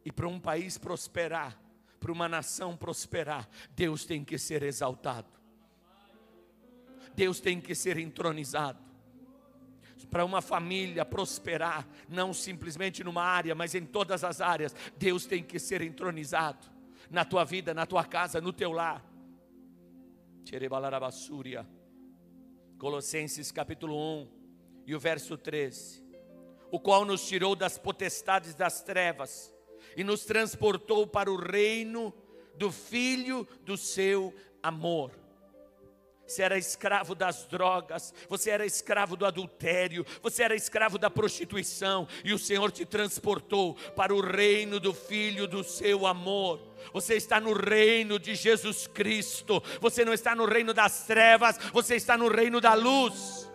E 0.04 0.12
para 0.12 0.28
um 0.28 0.38
país 0.38 0.78
prosperar, 0.78 1.60
para 1.98 2.12
uma 2.12 2.28
nação 2.28 2.76
prosperar, 2.76 3.48
Deus 3.72 4.04
tem 4.04 4.24
que 4.24 4.38
ser 4.38 4.62
exaltado, 4.62 5.28
Deus 7.12 7.40
tem 7.40 7.60
que 7.60 7.74
ser 7.74 7.98
entronizado 7.98 8.88
para 10.08 10.24
uma 10.24 10.40
família 10.40 11.04
prosperar, 11.04 11.86
não 12.08 12.32
simplesmente 12.32 13.04
numa 13.04 13.22
área, 13.22 13.54
mas 13.54 13.74
em 13.74 13.84
todas 13.84 14.24
as 14.24 14.40
áreas, 14.40 14.74
Deus 14.96 15.26
tem 15.26 15.42
que 15.42 15.58
ser 15.58 15.82
entronizado 15.82 16.79
na 17.10 17.24
tua 17.24 17.44
vida, 17.44 17.74
na 17.74 17.84
tua 17.84 18.04
casa, 18.04 18.40
no 18.40 18.52
teu 18.52 18.70
lar. 18.70 19.04
Colossenses 22.78 23.52
capítulo 23.52 23.96
1 23.96 24.28
e 24.86 24.94
o 24.94 25.00
verso 25.00 25.36
13. 25.36 26.02
O 26.70 26.78
qual 26.78 27.04
nos 27.04 27.26
tirou 27.26 27.56
das 27.56 27.76
potestades 27.76 28.54
das 28.54 28.80
trevas 28.80 29.52
e 29.96 30.04
nos 30.04 30.24
transportou 30.24 31.06
para 31.06 31.30
o 31.30 31.36
reino 31.36 32.14
do 32.56 32.70
Filho 32.70 33.46
do 33.64 33.76
seu 33.76 34.32
amor 34.62 35.10
você 36.30 36.42
era 36.42 36.56
escravo 36.56 37.12
das 37.12 37.44
drogas, 37.44 38.14
você 38.28 38.50
era 38.50 38.64
escravo 38.64 39.16
do 39.16 39.26
adultério, 39.26 40.06
você 40.22 40.44
era 40.44 40.54
escravo 40.54 40.96
da 40.96 41.10
prostituição, 41.10 42.06
e 42.24 42.32
o 42.32 42.38
Senhor 42.38 42.70
te 42.70 42.86
transportou 42.86 43.74
para 43.96 44.14
o 44.14 44.20
reino 44.20 44.78
do 44.78 44.94
Filho 44.94 45.48
do 45.48 45.64
seu 45.64 46.06
amor. 46.06 46.60
Você 46.92 47.14
está 47.14 47.40
no 47.40 47.52
reino 47.52 48.16
de 48.16 48.36
Jesus 48.36 48.86
Cristo, 48.86 49.60
você 49.80 50.04
não 50.04 50.12
está 50.12 50.32
no 50.36 50.46
reino 50.46 50.72
das 50.72 51.04
trevas, 51.04 51.58
você 51.72 51.96
está 51.96 52.16
no 52.16 52.28
reino 52.28 52.60
da 52.60 52.74
luz. 52.74 53.50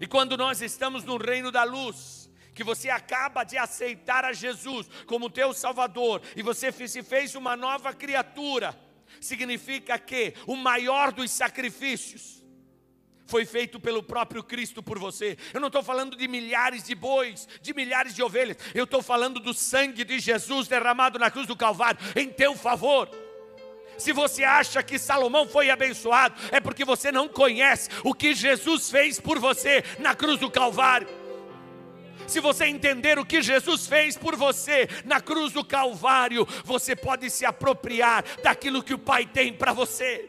E 0.00 0.06
quando 0.08 0.36
nós 0.36 0.60
estamos 0.60 1.04
no 1.04 1.16
reino 1.16 1.52
da 1.52 1.62
luz, 1.62 2.28
que 2.52 2.64
você 2.64 2.90
acaba 2.90 3.44
de 3.44 3.56
aceitar 3.56 4.24
a 4.24 4.32
Jesus 4.32 4.88
como 5.06 5.30
teu 5.30 5.52
Salvador, 5.52 6.20
e 6.34 6.42
você 6.42 6.72
se 6.72 7.04
fez 7.04 7.36
uma 7.36 7.56
nova 7.56 7.92
criatura, 7.92 8.76
significa 9.26 9.98
que 9.98 10.34
o 10.46 10.56
maior 10.56 11.12
dos 11.12 11.30
sacrifícios 11.30 12.42
foi 13.26 13.46
feito 13.46 13.80
pelo 13.80 14.02
próprio 14.02 14.42
Cristo 14.42 14.82
por 14.82 14.98
você. 14.98 15.38
Eu 15.54 15.60
não 15.60 15.68
estou 15.68 15.82
falando 15.82 16.16
de 16.16 16.28
milhares 16.28 16.84
de 16.84 16.94
bois, 16.94 17.48
de 17.62 17.72
milhares 17.72 18.14
de 18.14 18.22
ovelhas, 18.22 18.58
eu 18.74 18.84
estou 18.84 19.02
falando 19.02 19.40
do 19.40 19.54
sangue 19.54 20.04
de 20.04 20.18
Jesus 20.18 20.68
derramado 20.68 21.18
na 21.18 21.30
cruz 21.30 21.46
do 21.46 21.56
Calvário 21.56 21.98
em 22.14 22.28
teu 22.28 22.54
favor. 22.54 23.08
Se 23.96 24.12
você 24.12 24.42
acha 24.42 24.82
que 24.82 24.98
Salomão 24.98 25.46
foi 25.46 25.70
abençoado, 25.70 26.34
é 26.50 26.60
porque 26.60 26.84
você 26.84 27.12
não 27.12 27.28
conhece 27.28 27.88
o 28.02 28.12
que 28.12 28.34
Jesus 28.34 28.90
fez 28.90 29.20
por 29.20 29.38
você 29.38 29.84
na 29.98 30.14
cruz 30.14 30.40
do 30.40 30.50
Calvário 30.50 31.21
se 32.26 32.40
você 32.40 32.66
entender 32.66 33.18
o 33.18 33.26
que 33.26 33.42
Jesus 33.42 33.86
fez 33.86 34.16
por 34.16 34.36
você 34.36 34.88
na 35.04 35.20
cruz 35.20 35.52
do 35.52 35.64
Calvário, 35.64 36.46
você 36.64 36.96
pode 36.96 37.30
se 37.30 37.44
apropriar 37.44 38.24
daquilo 38.42 38.82
que 38.82 38.94
o 38.94 38.98
Pai 38.98 39.26
tem 39.26 39.52
para 39.52 39.72
você. 39.72 40.28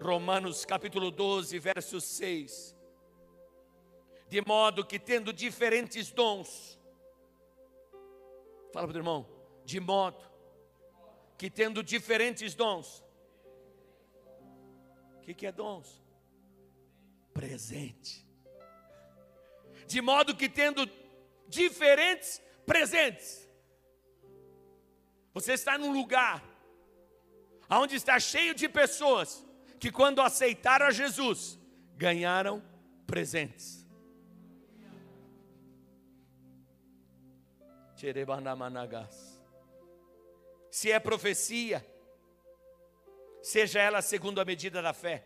Romanos 0.00 0.64
capítulo 0.64 1.10
12, 1.10 1.58
verso 1.58 2.00
6. 2.00 2.74
De 4.28 4.44
modo 4.44 4.84
que 4.84 4.98
tendo 4.98 5.32
diferentes 5.32 6.10
dons, 6.10 6.78
fala 8.72 8.86
para 8.88 8.96
o 8.96 8.98
irmão, 8.98 9.26
de 9.64 9.78
modo 9.78 10.24
que 11.38 11.50
tendo 11.50 11.82
diferentes 11.82 12.54
dons, 12.54 13.04
que, 15.26 15.34
que 15.34 15.46
é 15.46 15.50
dons? 15.50 16.00
Presente. 17.34 18.24
De 19.88 20.00
modo 20.00 20.36
que 20.36 20.48
tendo 20.48 20.88
diferentes 21.48 22.40
presentes. 22.64 23.48
Você 25.34 25.54
está 25.54 25.76
num 25.76 25.92
lugar 25.92 26.44
onde 27.68 27.96
está 27.96 28.20
cheio 28.20 28.54
de 28.54 28.68
pessoas 28.68 29.44
que 29.80 29.90
quando 29.90 30.22
aceitaram 30.22 30.86
a 30.86 30.92
Jesus, 30.92 31.58
ganharam 31.96 32.62
presentes. 33.04 33.84
Se 40.70 40.92
é 40.92 41.00
profecia, 41.00 41.84
seja 43.46 43.80
ela 43.80 44.02
segundo 44.02 44.40
a 44.40 44.44
medida 44.44 44.82
da 44.82 44.92
fé. 44.92 45.24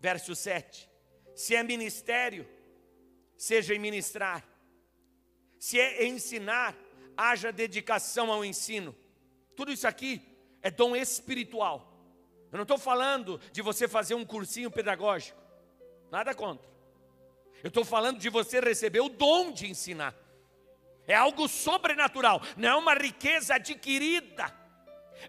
Verso 0.00 0.34
7. 0.34 0.88
Se 1.34 1.54
é 1.54 1.62
ministério, 1.62 2.48
seja 3.36 3.74
em 3.74 3.78
ministrar. 3.78 4.42
Se 5.58 5.78
é 5.78 6.06
ensinar, 6.06 6.74
haja 7.14 7.52
dedicação 7.52 8.32
ao 8.32 8.42
ensino. 8.42 8.96
Tudo 9.54 9.70
isso 9.70 9.86
aqui 9.86 10.22
é 10.62 10.70
dom 10.70 10.96
espiritual. 10.96 11.92
Eu 12.50 12.56
não 12.56 12.62
estou 12.62 12.78
falando 12.78 13.38
de 13.52 13.60
você 13.60 13.86
fazer 13.86 14.14
um 14.14 14.24
cursinho 14.24 14.70
pedagógico, 14.70 15.38
nada 16.10 16.34
contra. 16.34 16.66
Eu 17.62 17.68
estou 17.68 17.84
falando 17.84 18.18
de 18.18 18.30
você 18.30 18.60
receber 18.60 19.00
o 19.00 19.10
dom 19.10 19.52
de 19.52 19.66
ensinar. 19.66 20.14
É 21.06 21.14
algo 21.14 21.46
sobrenatural, 21.48 22.40
não 22.56 22.68
é 22.70 22.74
uma 22.76 22.94
riqueza 22.94 23.56
adquirida, 23.56 24.50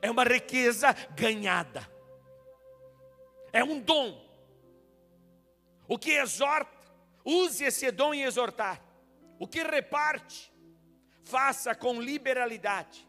é 0.01 0.09
uma 0.09 0.23
riqueza 0.23 0.93
ganhada. 1.13 1.96
É 3.51 3.63
um 3.63 3.79
dom. 3.79 4.25
O 5.87 5.97
que 5.97 6.11
exorta, 6.11 6.77
use 7.23 7.63
esse 7.63 7.89
dom 7.91 8.13
em 8.13 8.23
exortar. 8.23 8.83
O 9.39 9.47
que 9.47 9.63
reparte, 9.63 10.51
faça 11.23 11.73
com 11.75 12.01
liberalidade. 12.01 13.07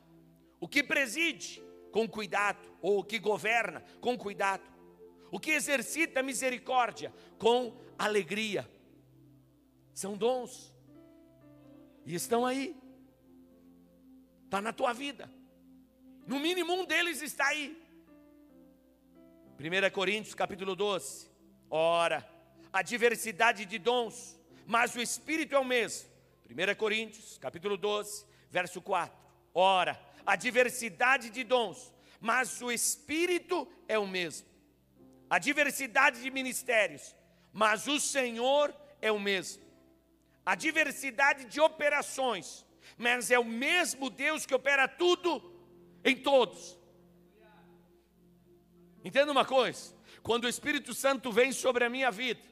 O 0.60 0.68
que 0.68 0.82
preside, 0.82 1.62
com 1.92 2.08
cuidado. 2.08 2.68
Ou 2.80 3.00
o 3.00 3.04
que 3.04 3.18
governa, 3.18 3.82
com 4.00 4.16
cuidado. 4.16 4.62
O 5.30 5.38
que 5.38 5.50
exercita 5.50 6.22
misericórdia, 6.22 7.12
com 7.38 7.76
alegria. 7.98 8.68
São 9.92 10.16
dons. 10.16 10.74
E 12.06 12.14
estão 12.14 12.46
aí. 12.46 12.76
Está 14.44 14.60
na 14.60 14.72
tua 14.72 14.92
vida. 14.92 15.30
No 16.26 16.38
mínimo 16.38 16.72
um 16.72 16.84
deles 16.84 17.20
está 17.20 17.48
aí. 17.48 17.87
1 19.58 19.90
Coríntios 19.90 20.34
capítulo 20.34 20.74
12. 20.76 21.30
Ora, 21.70 22.28
a 22.72 22.82
diversidade 22.82 23.64
de 23.64 23.78
dons, 23.78 24.38
mas 24.66 24.94
o 24.94 25.00
Espírito 25.00 25.54
é 25.54 25.58
o 25.58 25.64
mesmo. 25.64 26.08
1 26.48 26.74
Coríntios 26.76 27.38
capítulo 27.38 27.76
12, 27.76 28.24
verso 28.50 28.80
4. 28.80 29.16
Ora, 29.52 30.00
a 30.24 30.36
diversidade 30.36 31.30
de 31.30 31.44
dons, 31.44 31.92
mas 32.20 32.60
o 32.62 32.70
Espírito 32.70 33.66
é 33.86 33.98
o 33.98 34.06
mesmo. 34.06 34.46
A 35.28 35.38
diversidade 35.38 36.22
de 36.22 36.30
ministérios, 36.30 37.14
mas 37.52 37.86
o 37.86 37.98
Senhor 37.98 38.74
é 39.00 39.10
o 39.12 39.18
mesmo 39.18 39.68
a 40.48 40.54
diversidade 40.54 41.44
de 41.44 41.60
operações, 41.60 42.64
mas 42.96 43.30
é 43.30 43.38
o 43.38 43.44
mesmo 43.44 44.08
Deus 44.08 44.46
que 44.46 44.54
opera 44.54 44.88
tudo 44.88 45.30
em 46.02 46.16
todos. 46.16 46.77
Entenda 49.08 49.32
uma 49.32 49.44
coisa: 49.44 49.94
quando 50.22 50.44
o 50.44 50.48
Espírito 50.48 50.92
Santo 50.92 51.32
vem 51.32 51.50
sobre 51.50 51.82
a 51.82 51.88
minha 51.88 52.10
vida, 52.10 52.42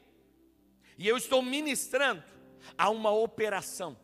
e 0.97 1.07
eu 1.07 1.15
estou 1.15 1.39
ministrando, 1.39 2.23
há 2.75 2.89
uma 2.89 3.11
operação. 3.11 3.95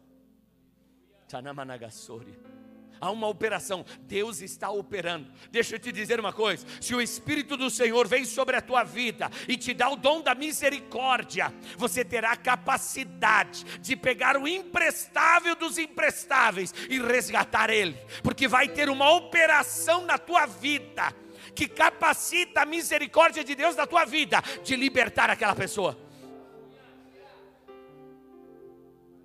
Há 3.02 3.10
uma 3.10 3.28
operação, 3.28 3.84
Deus 4.02 4.40
está 4.40 4.70
operando. 4.70 5.30
Deixa 5.50 5.76
eu 5.76 5.80
te 5.80 5.92
dizer 5.92 6.20
uma 6.20 6.32
coisa: 6.32 6.64
se 6.80 6.94
o 6.94 7.02
Espírito 7.02 7.58
do 7.58 7.72
Senhor 7.72 8.08
vem 8.08 8.24
sobre 8.24 8.56
a 8.56 8.62
tua 8.62 8.84
vida 8.84 9.32
e 9.48 9.58
te 9.58 9.74
dá 9.74 9.90
o 9.90 9.96
dom 9.96 10.22
da 10.22 10.36
misericórdia, 10.36 11.52
você 11.76 12.06
terá 12.06 12.38
capacidade 12.38 13.64
de 13.80 13.96
pegar 13.96 14.38
o 14.38 14.48
imprestável 14.48 15.56
dos 15.56 15.80
imprestáveis 15.80 16.72
e 16.88 17.02
resgatar 17.02 17.72
ele, 17.72 17.98
porque 18.22 18.48
vai 18.48 18.68
ter 18.68 18.90
uma 18.90 19.12
operação 19.12 20.06
na 20.06 20.20
tua 20.20 20.46
vida 20.46 21.23
que 21.56 21.68
capacita 21.68 22.62
a 22.62 22.66
misericórdia 22.66 23.44
de 23.44 23.56
Deus 23.56 23.76
na 23.76 23.86
tua 23.86 24.06
vida 24.06 24.42
de 24.64 24.76
libertar 24.76 25.30
aquela 25.30 25.56
pessoa. 25.56 25.98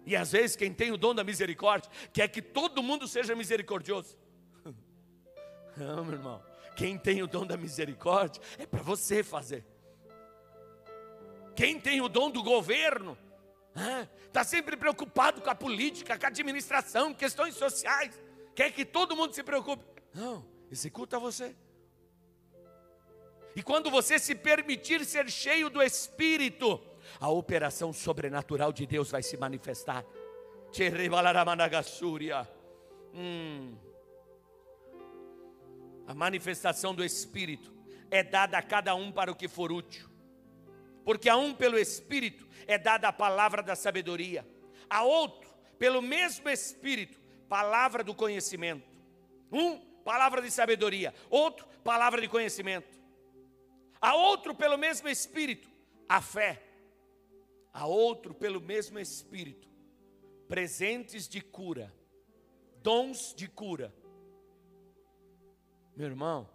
E 0.05 0.16
às 0.16 0.33
vezes 0.33 0.57
quem 0.57 0.72
tem 0.72 0.91
o 0.91 0.97
dom 0.97 1.14
da 1.14 1.22
misericórdia 1.22 1.91
quer 2.12 2.29
que 2.29 2.41
todo 2.41 2.83
mundo 2.83 3.07
seja 3.07 3.35
misericordioso. 3.35 4.16
Não, 5.76 6.05
meu 6.05 6.14
irmão. 6.14 6.43
Quem 6.74 6.97
tem 6.97 7.22
o 7.22 7.26
dom 7.26 7.45
da 7.45 7.57
misericórdia 7.57 8.41
é 8.57 8.64
para 8.64 8.81
você 8.83 9.22
fazer. 9.22 9.66
Quem 11.55 11.79
tem 11.79 12.01
o 12.01 12.09
dom 12.09 12.31
do 12.31 12.43
governo 12.43 13.18
está 14.26 14.45
sempre 14.45 14.76
preocupado 14.76 15.41
com 15.41 15.51
a 15.51 15.55
política, 15.55 16.18
com 16.18 16.24
a 16.24 16.29
administração, 16.29 17.12
questões 17.12 17.55
sociais. 17.55 18.18
Quer 18.55 18.72
que 18.72 18.85
todo 18.85 19.16
mundo 19.16 19.35
se 19.35 19.43
preocupe. 19.43 19.85
Não, 20.14 20.45
executa 20.70 21.18
você. 21.18 21.55
E 23.59 23.62
quando 23.62 23.90
você 23.90 24.20
se 24.20 24.36
permitir 24.36 25.04
ser 25.04 25.28
cheio 25.28 25.68
do 25.68 25.82
Espírito, 25.82 26.80
a 27.18 27.28
operação 27.28 27.92
sobrenatural 27.92 28.72
de 28.72 28.86
Deus 28.86 29.11
vai 29.11 29.20
se 29.20 29.36
manifestar. 29.36 30.04
Hum. 33.12 33.74
A 36.06 36.14
manifestação 36.14 36.94
do 36.94 37.04
Espírito 37.04 37.74
é 38.12 38.22
dada 38.22 38.56
a 38.56 38.62
cada 38.62 38.94
um 38.94 39.11
para 39.11 39.32
o 39.32 39.34
que 39.34 39.48
for 39.48 39.72
útil, 39.72 40.09
porque 41.04 41.28
a 41.28 41.36
um 41.36 41.52
pelo 41.52 41.76
Espírito 41.76 42.46
é 42.64 42.78
dada 42.78 43.09
a 43.09 43.12
palavra 43.12 43.61
da 43.61 43.74
sabedoria, 43.74 44.46
a 44.88 45.02
outro 45.02 45.50
pelo 45.80 46.00
mesmo 46.00 46.48
Espírito, 46.48 47.20
palavra 47.48 48.04
do 48.04 48.14
conhecimento. 48.14 48.88
Um, 49.50 49.78
palavra 50.04 50.40
de 50.40 50.50
sabedoria, 50.52 51.12
outro, 51.28 51.66
palavra 51.82 52.20
de 52.20 52.28
conhecimento. 52.28 52.97
A 54.01 54.14
outro 54.14 54.55
pelo 54.55 54.78
mesmo 54.78 55.09
Espírito, 55.09 55.68
a 56.09 56.20
fé 56.20 56.68
a 57.78 57.86
outro 57.86 58.34
pelo 58.34 58.61
mesmo 58.61 58.99
Espírito, 58.99 59.68
presentes 60.49 61.28
de 61.28 61.40
cura, 61.40 61.94
dons 62.82 63.32
de 63.36 63.46
cura. 63.46 63.94
Meu 65.94 66.07
irmão, 66.07 66.51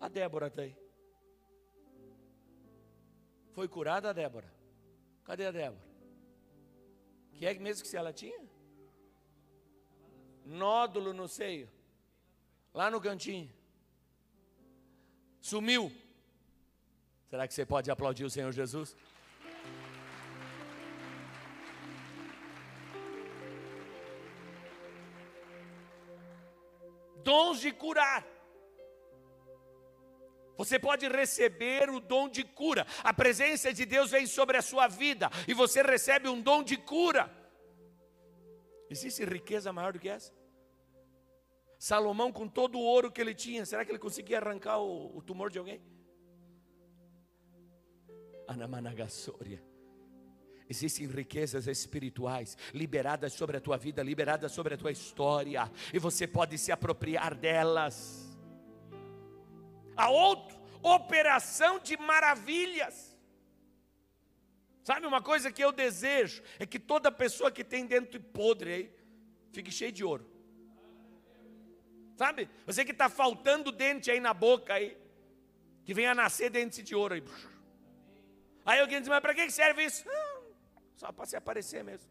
a 0.00 0.08
Débora 0.08 0.48
está 0.48 0.62
aí. 0.62 0.76
Foi 3.52 3.68
curada 3.68 4.10
a 4.10 4.12
Débora. 4.12 4.52
Cadê 5.24 5.46
a 5.46 5.52
Débora? 5.52 5.88
Que 7.34 7.46
é 7.46 7.54
mesmo 7.54 7.82
que 7.82 7.88
se 7.88 7.96
ela 7.96 8.12
tinha? 8.12 8.44
Nódulo 10.44 11.12
no 11.12 11.28
seio. 11.28 11.70
Lá 12.74 12.90
no 12.90 13.00
cantinho. 13.00 13.52
Sumiu. 15.40 15.92
Será 17.28 17.46
que 17.46 17.54
você 17.54 17.64
pode 17.64 17.90
aplaudir 17.90 18.24
o 18.24 18.30
Senhor 18.30 18.52
Jesus? 18.52 18.96
dons 27.30 27.60
de 27.60 27.70
curar. 27.72 28.26
Você 30.56 30.78
pode 30.78 31.08
receber 31.08 31.88
o 31.88 32.00
dom 32.00 32.28
de 32.28 32.44
cura. 32.44 32.86
A 33.02 33.14
presença 33.14 33.72
de 33.72 33.86
Deus 33.86 34.10
vem 34.10 34.26
sobre 34.26 34.56
a 34.56 34.62
sua 34.62 34.88
vida 34.88 35.30
e 35.46 35.54
você 35.54 35.82
recebe 35.82 36.28
um 36.28 36.40
dom 36.40 36.62
de 36.62 36.76
cura. 36.76 37.30
Existe 38.90 39.24
riqueza 39.24 39.72
maior 39.72 39.92
do 39.92 39.98
que 39.98 40.08
essa? 40.08 40.32
Salomão, 41.80 42.30
com 42.30 42.46
todo 42.46 42.78
o 42.78 42.82
ouro 42.82 43.10
que 43.10 43.22
ele 43.22 43.34
tinha, 43.34 43.64
será 43.64 43.86
que 43.86 43.90
ele 43.90 43.98
conseguia 43.98 44.36
arrancar 44.36 44.76
o, 44.80 45.16
o 45.16 45.22
tumor 45.22 45.48
de 45.48 45.58
alguém? 45.58 45.80
Anamanagassoria. 48.46 49.64
Existem 50.68 51.06
riquezas 51.06 51.66
espirituais 51.66 52.54
liberadas 52.74 53.32
sobre 53.32 53.56
a 53.56 53.60
tua 53.62 53.78
vida, 53.78 54.02
liberadas 54.02 54.52
sobre 54.52 54.74
a 54.74 54.76
tua 54.76 54.92
história, 54.92 55.72
e 55.90 55.98
você 55.98 56.26
pode 56.26 56.58
se 56.58 56.70
apropriar 56.70 57.34
delas. 57.34 58.28
A 59.96 60.10
outro, 60.10 60.60
operação 60.82 61.78
de 61.78 61.96
maravilhas. 61.96 63.18
Sabe 64.82 65.06
uma 65.06 65.22
coisa 65.22 65.50
que 65.50 65.64
eu 65.64 65.72
desejo 65.72 66.42
é 66.58 66.66
que 66.66 66.78
toda 66.78 67.10
pessoa 67.10 67.50
que 67.50 67.64
tem 67.64 67.86
dentro 67.86 68.20
podre 68.20 68.70
aí 68.70 68.94
fique 69.50 69.70
cheio 69.70 69.92
de 69.92 70.04
ouro. 70.04 70.39
Sabe? 72.20 72.50
Você 72.66 72.84
que 72.84 72.92
está 72.92 73.08
faltando 73.08 73.72
dente 73.72 74.10
aí 74.10 74.20
na 74.20 74.34
boca 74.34 74.74
aí, 74.74 74.94
que 75.86 75.94
venha 75.94 76.14
nascer 76.14 76.50
dente 76.50 76.82
de 76.82 76.94
ouro 76.94 77.14
aí. 77.14 77.24
Aí 78.62 78.78
alguém 78.78 79.00
diz, 79.00 79.08
mas 79.08 79.20
para 79.20 79.34
que 79.34 79.50
serve 79.50 79.86
isso? 79.86 80.04
Ah, 80.06 80.42
só 80.96 81.12
para 81.12 81.24
se 81.24 81.34
aparecer 81.34 81.82
mesmo. 81.82 82.06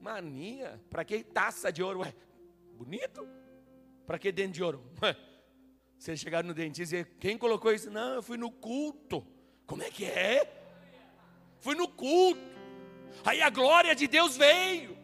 Mania. 0.00 0.82
Para 0.90 1.04
que 1.04 1.22
taça 1.22 1.70
de 1.70 1.84
ouro? 1.84 2.00
Ué, 2.00 2.12
bonito? 2.72 3.24
Para 4.08 4.18
que 4.18 4.32
dente 4.32 4.54
de 4.54 4.64
ouro? 4.64 4.84
Ué, 5.00 5.16
você 5.96 6.16
chegar 6.16 6.42
no 6.42 6.52
dentista 6.52 6.96
e 6.96 7.04
dizer, 7.04 7.16
quem 7.20 7.38
colocou 7.38 7.72
isso? 7.72 7.92
Não, 7.92 8.14
eu 8.14 8.22
fui 8.24 8.36
no 8.36 8.50
culto. 8.50 9.24
Como 9.68 9.84
é 9.84 9.90
que 9.92 10.04
é? 10.04 10.52
Fui 11.60 11.76
no 11.76 11.86
culto. 11.86 12.40
Aí 13.24 13.40
a 13.40 13.50
glória 13.50 13.94
de 13.94 14.08
Deus 14.08 14.36
veio. 14.36 14.98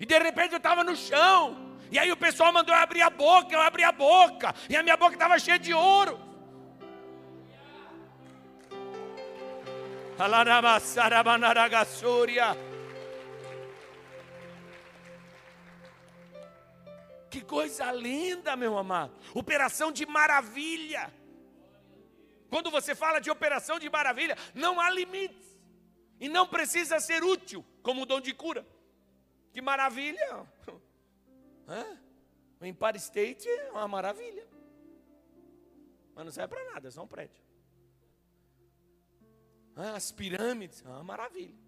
E 0.00 0.06
de 0.06 0.18
repente 0.18 0.52
eu 0.52 0.58
estava 0.58 0.84
no 0.84 0.94
chão. 0.94 1.76
E 1.90 1.98
aí 1.98 2.12
o 2.12 2.16
pessoal 2.16 2.52
mandou 2.52 2.74
eu 2.74 2.80
abrir 2.80 3.02
a 3.02 3.10
boca, 3.10 3.54
eu 3.54 3.60
abri 3.60 3.82
a 3.82 3.92
boca. 3.92 4.54
E 4.68 4.76
a 4.76 4.82
minha 4.82 4.96
boca 4.96 5.14
estava 5.14 5.38
cheia 5.38 5.58
de 5.58 5.72
ouro. 5.72 6.20
Que 17.30 17.40
coisa 17.40 17.92
linda, 17.92 18.56
meu 18.56 18.76
amado. 18.76 19.12
Operação 19.34 19.92
de 19.92 20.04
maravilha. 20.06 21.12
Quando 22.50 22.70
você 22.70 22.94
fala 22.94 23.20
de 23.20 23.30
operação 23.30 23.78
de 23.78 23.88
maravilha, 23.88 24.36
não 24.54 24.80
há 24.80 24.90
limites. 24.90 25.46
E 26.18 26.28
não 26.28 26.46
precisa 26.46 26.98
ser 26.98 27.22
útil 27.22 27.64
como 27.82 28.06
dom 28.06 28.20
de 28.20 28.34
cura. 28.34 28.66
Que 29.52 29.60
maravilha! 29.60 30.46
Hã? 31.66 32.00
O 32.60 32.64
Empire 32.64 32.96
State 32.96 33.48
é 33.48 33.70
uma 33.70 33.86
maravilha. 33.86 34.46
Mas 36.14 36.24
não 36.24 36.32
serve 36.32 36.54
para 36.54 36.72
nada, 36.72 36.88
é 36.88 36.90
só 36.90 37.02
um 37.02 37.06
prédio. 37.06 37.42
Hã? 39.76 39.94
As 39.94 40.10
pirâmides, 40.10 40.84
é 40.84 40.88
uma 40.88 41.04
maravilha. 41.04 41.58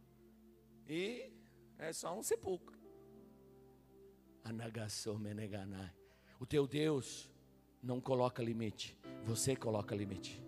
E 0.88 1.32
é 1.78 1.92
só 1.92 2.16
um 2.18 2.22
sepulcro. 2.22 2.78
O 6.40 6.46
teu 6.46 6.66
Deus 6.66 7.30
não 7.82 8.00
coloca 8.00 8.42
limite, 8.42 8.98
você 9.24 9.54
coloca 9.54 9.94
limite. 9.94 10.42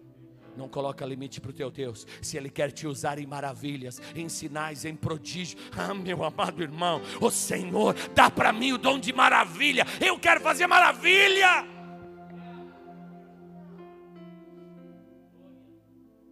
Não 0.56 0.68
coloca 0.68 1.06
limite 1.06 1.40
para 1.40 1.50
o 1.50 1.54
teu 1.54 1.70
Deus. 1.70 2.06
Se 2.20 2.36
Ele 2.36 2.50
quer 2.50 2.70
te 2.70 2.86
usar 2.86 3.18
em 3.18 3.26
maravilhas, 3.26 4.00
em 4.14 4.28
sinais, 4.28 4.84
em 4.84 4.94
prodígio. 4.94 5.58
Ah, 5.76 5.94
meu 5.94 6.22
amado 6.24 6.62
irmão, 6.62 7.00
o 7.20 7.30
Senhor 7.30 7.94
dá 8.14 8.30
para 8.30 8.52
mim 8.52 8.72
o 8.72 8.78
dom 8.78 8.98
de 8.98 9.12
maravilha. 9.12 9.86
Eu 10.00 10.18
quero 10.18 10.40
fazer 10.40 10.66
maravilha. 10.66 11.66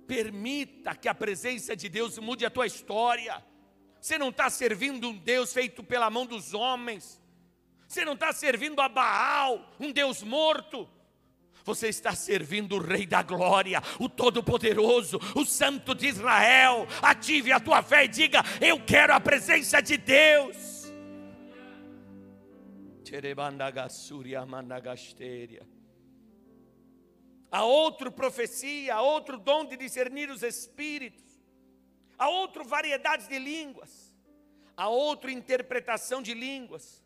Permita 0.07 0.95
que 0.95 1.09
a 1.09 1.15
presença 1.15 1.77
de 1.77 1.89
Deus 1.89 2.19
mude 2.19 2.45
a 2.45 2.51
tua 2.51 2.67
história. 2.67 3.43
Você 4.01 4.19
não 4.19 4.31
está 4.31 4.51
servindo 4.51 5.09
um 5.09 5.17
Deus 5.17 5.53
feito 5.53 5.83
pela 5.85 6.11
mão 6.11 6.27
dos 6.27 6.53
homens. 6.53 7.21
Você 7.87 8.05
não 8.05 8.15
está 8.15 8.33
servindo 8.33 8.81
a 8.81 8.89
Baal, 8.89 9.75
um 9.79 9.93
Deus 9.93 10.23
morto. 10.23 10.89
Você 11.65 11.89
está 11.89 12.15
servindo 12.15 12.77
o 12.77 12.83
Rei 12.83 13.07
da 13.07 13.23
Glória, 13.23 13.83
o 13.99 14.09
Todo-Poderoso, 14.09 15.19
o 15.35 15.45
Santo 15.45 15.95
de 15.95 16.07
Israel. 16.09 16.87
Ative 17.03 17.53
a 17.53 17.61
tua 17.61 17.83
fé 17.83 18.05
e 18.05 18.09
diga: 18.09 18.43
Eu 18.61 18.85
quero 18.85 19.13
a 19.13 19.21
presença 19.21 19.81
de 19.81 19.97
Deus. 19.97 20.81
Há 27.51 27.65
outra 27.65 28.11
profecia, 28.13 28.95
há 28.95 29.03
outro 29.03 29.37
dom 29.37 29.65
de 29.65 29.77
discernir 29.77 30.31
os 30.31 30.45
espíritos, 30.45 31.43
há 32.17 32.29
outra 32.29 32.63
variedade 32.63 33.27
de 33.27 33.39
línguas, 33.41 34.15
há 34.77 34.89
outra 34.89 35.33
interpretação 35.33 36.23
de 36.23 36.33
línguas, 36.33 37.03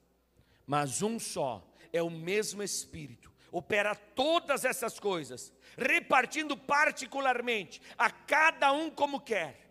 mas 0.67 1.01
um 1.01 1.19
só 1.19 1.67
é 1.91 2.03
o 2.03 2.11
mesmo 2.11 2.63
Espírito 2.63 3.34
opera 3.55 3.95
todas 3.95 4.65
essas 4.65 4.99
coisas, 4.99 5.55
repartindo 5.79 6.57
particularmente 6.57 7.81
a 7.97 8.11
cada 8.11 8.73
um 8.73 8.91
como 8.91 9.21
quer. 9.21 9.71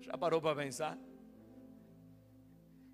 Já 0.00 0.16
parou 0.16 0.40
para 0.40 0.54
pensar? 0.54 0.96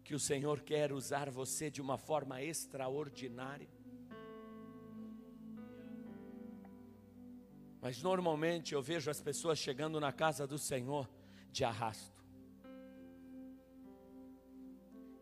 Que 0.03 0.15
o 0.15 0.19
Senhor 0.19 0.63
quer 0.63 0.93
usar 0.93 1.29
você 1.29 1.71
de 1.71 1.83
uma 1.83 1.99
forma 1.99 2.41
extraordinária. 2.41 3.69
Mas 7.83 8.03
normalmente 8.03 8.73
eu 8.73 8.81
vejo 8.81 9.11
as 9.11 9.21
pessoas 9.21 9.59
chegando 9.59 10.01
na 10.01 10.11
casa 10.11 10.47
do 10.47 10.57
Senhor 10.57 11.07
de 11.51 11.65
arrasto. 11.65 12.16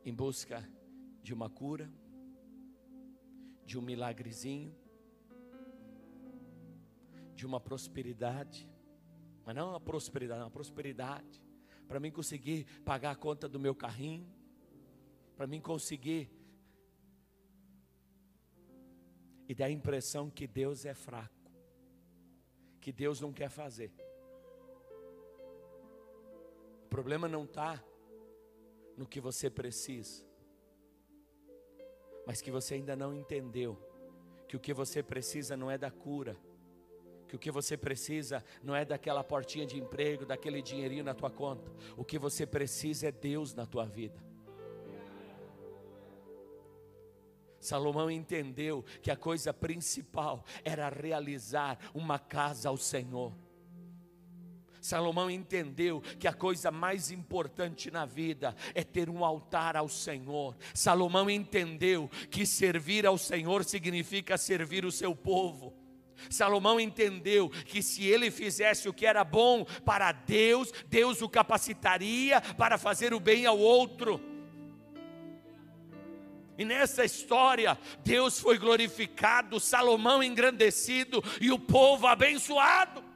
Em 0.05 0.15
busca 0.15 0.69
de 1.23 1.33
uma 1.33 1.49
cura, 1.49 1.91
de 3.65 3.79
um 3.79 3.83
milagrezinho, 3.83 4.77
de 7.35 7.47
uma 7.47 7.59
prosperidade, 7.59 8.69
mas 9.45 9.57
não 9.57 9.71
uma 9.71 9.81
prosperidade, 9.81 10.41
uma 10.43 10.51
prosperidade, 10.51 11.43
para 11.89 11.99
mim 11.99 12.11
conseguir 12.11 12.65
pagar 12.85 13.13
a 13.13 13.17
conta 13.17 13.49
do 13.49 13.59
meu 13.59 13.75
carrinho, 13.75 14.31
para 15.37 15.47
mim 15.47 15.61
conseguir. 15.61 16.31
E 19.49 19.55
dá 19.55 19.67
a 19.67 19.71
impressão 19.71 20.31
que 20.31 20.47
Deus 20.47 20.85
é 20.85 20.95
fraco, 20.95 21.51
que 22.81 22.93
Deus 22.93 23.21
não 23.21 23.33
quer 23.33 23.51
fazer. 23.51 23.93
O 26.85 26.89
problema 26.89 27.29
não 27.29 27.45
está 27.45 27.83
no 28.97 29.07
que 29.07 29.21
você 29.21 29.51
precisa, 29.51 30.25
mas 32.27 32.41
que 32.41 32.51
você 32.51 32.75
ainda 32.75 32.97
não 32.97 33.15
entendeu 33.15 33.79
que 34.49 34.57
o 34.57 34.61
que 34.61 34.73
você 34.73 35.03
precisa 35.03 35.57
não 35.57 35.71
é 35.71 35.77
da 35.77 35.91
cura, 35.91 36.37
que 37.29 37.37
o 37.37 37.39
que 37.39 37.51
você 37.51 37.77
precisa 37.77 38.45
não 38.63 38.77
é 38.77 38.85
daquela 38.85 39.25
portinha 39.25 39.67
de 39.67 39.79
emprego, 39.79 40.25
daquele 40.25 40.63
dinheirinho 40.63 41.05
na 41.05 41.15
tua 41.15 41.31
conta, 41.31 41.71
o 41.97 42.05
que 42.05 42.19
você 42.19 42.47
precisa 42.47 43.09
é 43.09 43.13
Deus 43.13 43.55
na 43.55 43.67
tua 43.67 43.85
vida. 43.85 44.23
Salomão 47.65 48.11
entendeu 48.11 48.85
que 49.01 49.11
a 49.11 49.17
coisa 49.17 49.53
principal 49.53 50.45
era 50.63 50.89
realizar 50.91 51.79
uma 51.95 52.19
casa 52.19 52.69
ao 52.69 52.77
Senhor. 52.77 53.33
Salomão 54.85 55.31
entendeu 55.31 56.03
que 56.19 56.29
a 56.29 56.33
coisa 56.35 56.71
mais 56.71 57.11
importante 57.11 57.91
na 57.91 58.05
vida 58.05 58.55
é 58.75 58.85
ter 58.85 59.09
um 59.09 59.25
altar 59.25 59.79
ao 59.79 59.89
Senhor. 59.89 60.55
Salomão 60.75 61.31
entendeu 61.31 62.07
que 62.31 62.45
servir 62.45 63.07
ao 63.07 63.17
Senhor 63.17 63.65
significa 63.65 64.37
servir 64.37 64.85
o 64.85 64.93
seu 64.93 65.17
povo. 65.17 65.73
Salomão 66.29 66.79
entendeu 66.79 67.49
que 67.49 67.83
se 67.83 68.05
ele 68.05 68.31
fizesse 68.31 68.87
o 68.87 68.93
que 68.93 69.07
era 69.07 69.25
bom 69.25 69.65
para 69.87 70.13
Deus, 70.13 70.71
Deus 70.87 71.23
o 71.23 71.31
capacitaria 71.31 72.43
para 72.43 72.77
fazer 72.77 73.15
o 73.15 73.21
bem 73.21 73.47
ao 73.47 73.59
outro. 73.59 74.21
E 76.59 76.65
nessa 76.67 77.07
história, 77.07 77.79
Deus 78.05 78.39
foi 78.39 78.59
glorificado, 78.59 79.59
Salomão 79.59 80.23
engrandecido 80.23 81.25
e 81.41 81.51
o 81.51 81.59
povo 81.59 82.07
abençoado 82.07 83.14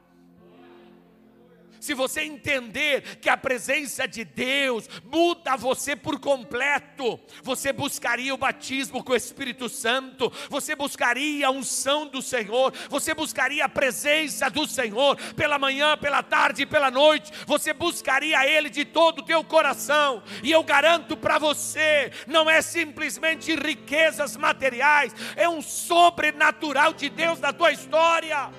se 1.79 1.93
você 1.93 2.21
entender 2.21 3.17
que 3.17 3.29
a 3.29 3.37
presença 3.37 4.07
de 4.07 4.23
Deus 4.23 4.89
muda 5.03 5.55
você 5.55 5.95
por 5.95 6.19
completo, 6.19 7.19
você 7.43 7.71
buscaria 7.71 8.33
o 8.33 8.37
batismo 8.37 9.03
com 9.03 9.13
o 9.13 9.15
Espírito 9.15 9.69
Santo, 9.69 10.31
você 10.49 10.75
buscaria 10.75 11.47
a 11.47 11.51
unção 11.51 12.07
do 12.07 12.21
Senhor, 12.21 12.73
você 12.89 13.13
buscaria 13.13 13.65
a 13.65 13.69
presença 13.69 14.49
do 14.49 14.67
Senhor 14.67 15.15
pela 15.33 15.59
manhã, 15.59 15.97
pela 15.97 16.21
tarde 16.21 16.63
e 16.63 16.65
pela 16.65 16.91
noite, 16.91 17.31
você 17.45 17.73
buscaria 17.73 18.45
Ele 18.45 18.69
de 18.69 18.85
todo 18.85 19.19
o 19.19 19.25
teu 19.25 19.43
coração, 19.43 20.21
e 20.43 20.51
eu 20.51 20.63
garanto 20.63 21.15
para 21.15 21.37
você, 21.37 22.11
não 22.27 22.49
é 22.49 22.61
simplesmente 22.61 23.55
riquezas 23.55 24.35
materiais, 24.35 25.13
é 25.35 25.47
um 25.47 25.61
sobrenatural 25.61 26.93
de 26.93 27.09
Deus 27.09 27.39
na 27.39 27.53
tua 27.53 27.71
história. 27.71 28.49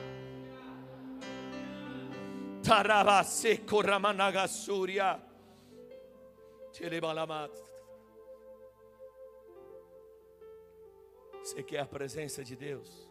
Você 11.43 11.65
quer 11.65 11.81
a 11.81 11.85
presença 11.85 12.45
de 12.45 12.55
Deus? 12.55 13.11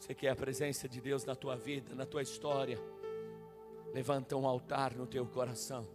Você 0.00 0.14
quer 0.14 0.30
a 0.30 0.34
presença 0.34 0.88
de 0.88 0.98
Deus 0.98 1.22
na 1.26 1.36
tua 1.36 1.54
vida, 1.54 1.94
na 1.94 2.06
tua 2.06 2.22
história? 2.22 2.78
Levanta 3.92 4.38
um 4.38 4.48
altar 4.48 4.94
no 4.94 5.06
teu 5.06 5.26
coração. 5.26 5.86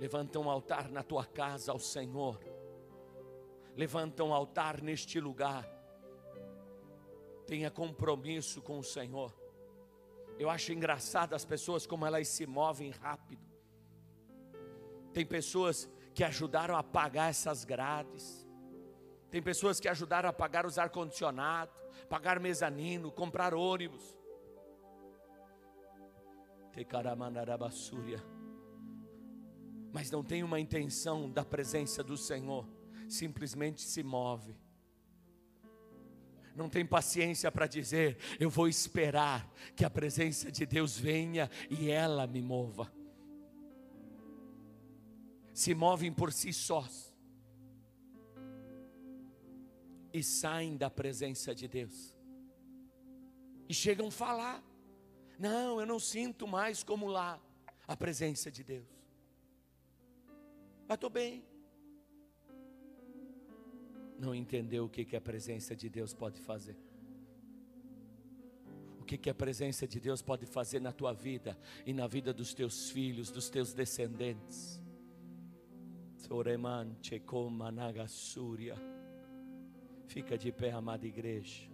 Levanta 0.00 0.38
um 0.38 0.48
altar 0.48 0.88
na 0.88 1.02
tua 1.02 1.26
casa 1.26 1.70
ao 1.70 1.78
Senhor 1.78 2.55
levanta 3.76 4.24
um 4.24 4.32
altar 4.32 4.80
neste 4.80 5.20
lugar. 5.20 5.68
Tenha 7.46 7.70
compromisso 7.70 8.62
com 8.62 8.78
o 8.78 8.82
Senhor. 8.82 9.32
Eu 10.38 10.48
acho 10.48 10.72
engraçado 10.72 11.34
as 11.34 11.44
pessoas 11.44 11.86
como 11.86 12.06
elas 12.06 12.26
se 12.28 12.46
movem 12.46 12.90
rápido. 12.90 13.44
Tem 15.12 15.24
pessoas 15.24 15.88
que 16.14 16.24
ajudaram 16.24 16.76
a 16.76 16.82
pagar 16.82 17.28
essas 17.28 17.64
grades. 17.64 18.46
Tem 19.30 19.42
pessoas 19.42 19.78
que 19.78 19.88
ajudaram 19.88 20.28
a 20.28 20.32
pagar 20.32 20.64
os 20.64 20.78
ar-condicionado, 20.78 21.72
pagar 22.08 22.40
mezanino, 22.40 23.12
comprar 23.12 23.54
ônibus. 23.54 24.16
Mas 29.92 30.10
não 30.10 30.22
tem 30.22 30.42
uma 30.42 30.60
intenção 30.60 31.30
da 31.30 31.44
presença 31.44 32.02
do 32.02 32.16
Senhor 32.16 32.66
simplesmente 33.08 33.82
se 33.82 34.02
move. 34.02 34.54
não 36.54 36.70
tem 36.70 36.86
paciência 36.86 37.52
para 37.52 37.66
dizer, 37.66 38.16
eu 38.40 38.48
vou 38.48 38.66
esperar 38.66 39.46
que 39.74 39.84
a 39.84 39.90
presença 39.90 40.50
de 40.50 40.64
Deus 40.64 40.96
venha 40.98 41.50
e 41.68 41.90
ela 41.90 42.26
me 42.26 42.40
mova. 42.40 42.90
Se 45.52 45.74
movem 45.74 46.12
por 46.12 46.32
si 46.32 46.52
sós 46.52 47.14
e 50.12 50.22
saem 50.22 50.78
da 50.78 50.88
presença 50.88 51.54
de 51.54 51.68
Deus 51.68 52.16
e 53.68 53.74
chegam 53.74 54.08
a 54.08 54.10
falar: 54.10 54.64
Não, 55.38 55.80
eu 55.80 55.86
não 55.86 55.98
sinto 55.98 56.46
mais 56.46 56.82
como 56.82 57.06
lá 57.06 57.40
a 57.86 57.96
presença 57.96 58.50
de 58.50 58.64
Deus. 58.64 58.88
Mas 60.88 60.96
estou 60.96 61.10
bem. 61.10 61.44
Não 64.18 64.34
entendeu 64.34 64.86
o 64.86 64.88
que, 64.88 65.04
que 65.04 65.16
a 65.16 65.20
presença 65.20 65.76
de 65.76 65.88
Deus 65.88 66.14
pode 66.14 66.40
fazer. 66.40 66.76
O 69.00 69.04
que, 69.04 69.18
que 69.18 69.30
a 69.30 69.34
presença 69.34 69.86
de 69.86 70.00
Deus 70.00 70.22
pode 70.22 70.46
fazer 70.46 70.80
na 70.80 70.92
tua 70.92 71.12
vida 71.12 71.56
e 71.84 71.92
na 71.92 72.06
vida 72.06 72.32
dos 72.32 72.54
teus 72.54 72.90
filhos, 72.90 73.30
dos 73.30 73.48
teus 73.48 73.72
descendentes. 73.72 74.82
Fica 80.06 80.38
de 80.38 80.50
pé, 80.50 80.72
amada 80.72 81.06
igreja. 81.06 81.70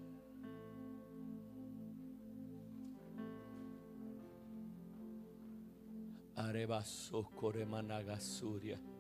Arebasokoremanagasurya. 6.35 8.92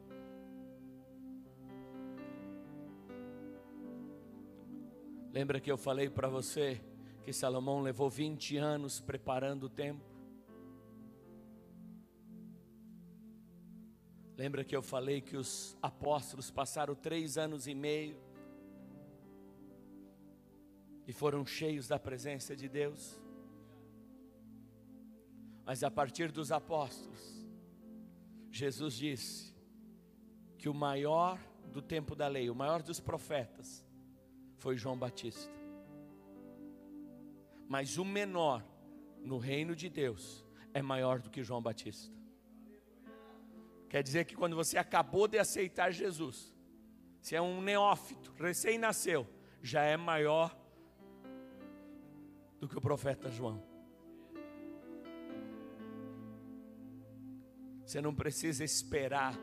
Lembra 5.33 5.59
que 5.59 5.73
eu 5.73 5.79
falei 5.79 6.11
para 6.11 6.29
você 6.29 6.79
que 7.25 7.33
Salomão 7.33 7.81
levou 7.81 8.11
20 8.11 8.59
anos 8.59 9.01
preparando 9.01 9.65
o 9.65 9.71
templo? 9.71 10.07
Lembra 14.37 14.63
que 14.63 14.77
eu 14.77 14.83
falei 14.83 15.23
que 15.23 15.35
os 15.35 15.75
apóstolos 15.81 16.51
passaram 16.51 16.95
três 16.95 17.39
anos 17.39 17.67
e 17.67 17.75
meio 17.75 18.21
e 21.07 21.15
foram 21.15 21.47
cheios 21.47 21.89
da 21.89 21.99
presença 21.99 22.55
de 22.55 22.69
Deus? 22.69 23.19
Mas 25.65 25.83
a 25.83 25.91
partir 25.91 26.31
dos 26.31 26.53
apóstolos, 26.53 27.47
Jesus 28.51 28.93
disse 28.93 29.55
que 30.59 30.69
o 30.69 30.75
maior 30.75 31.41
do 31.73 31.81
tempo 31.81 32.15
da 32.15 32.29
lei, 32.29 32.51
o 32.51 32.55
maior 32.55 32.83
dos 32.83 33.01
profetas, 33.01 33.83
foi 34.63 34.77
João 34.77 34.97
Batista. 34.97 35.53
Mas 37.69 37.99
o 37.99 38.05
menor 38.05 38.65
no 39.21 39.37
reino 39.37 39.75
de 39.75 39.89
Deus 39.89 40.45
é 40.73 40.81
maior 40.81 41.19
do 41.19 41.29
que 41.29 41.43
João 41.43 41.61
Batista. 41.61 42.15
Quer 43.89 44.03
dizer 44.05 44.25
que 44.25 44.37
quando 44.37 44.55
você 44.55 44.79
acabou 44.79 45.27
de 45.27 45.37
aceitar 45.37 45.91
Jesus, 45.91 46.55
se 47.21 47.35
é 47.35 47.43
um 47.43 47.61
neófito, 47.61 48.33
recém-nasceu, 48.39 49.27
já 49.61 49.83
é 49.83 49.97
maior 49.97 50.57
do 52.61 52.69
que 52.69 52.79
o 52.79 52.81
profeta 52.81 53.29
João. 53.29 53.61
Você 57.85 58.01
não 58.01 58.15
precisa 58.15 58.63
esperar 58.63 59.37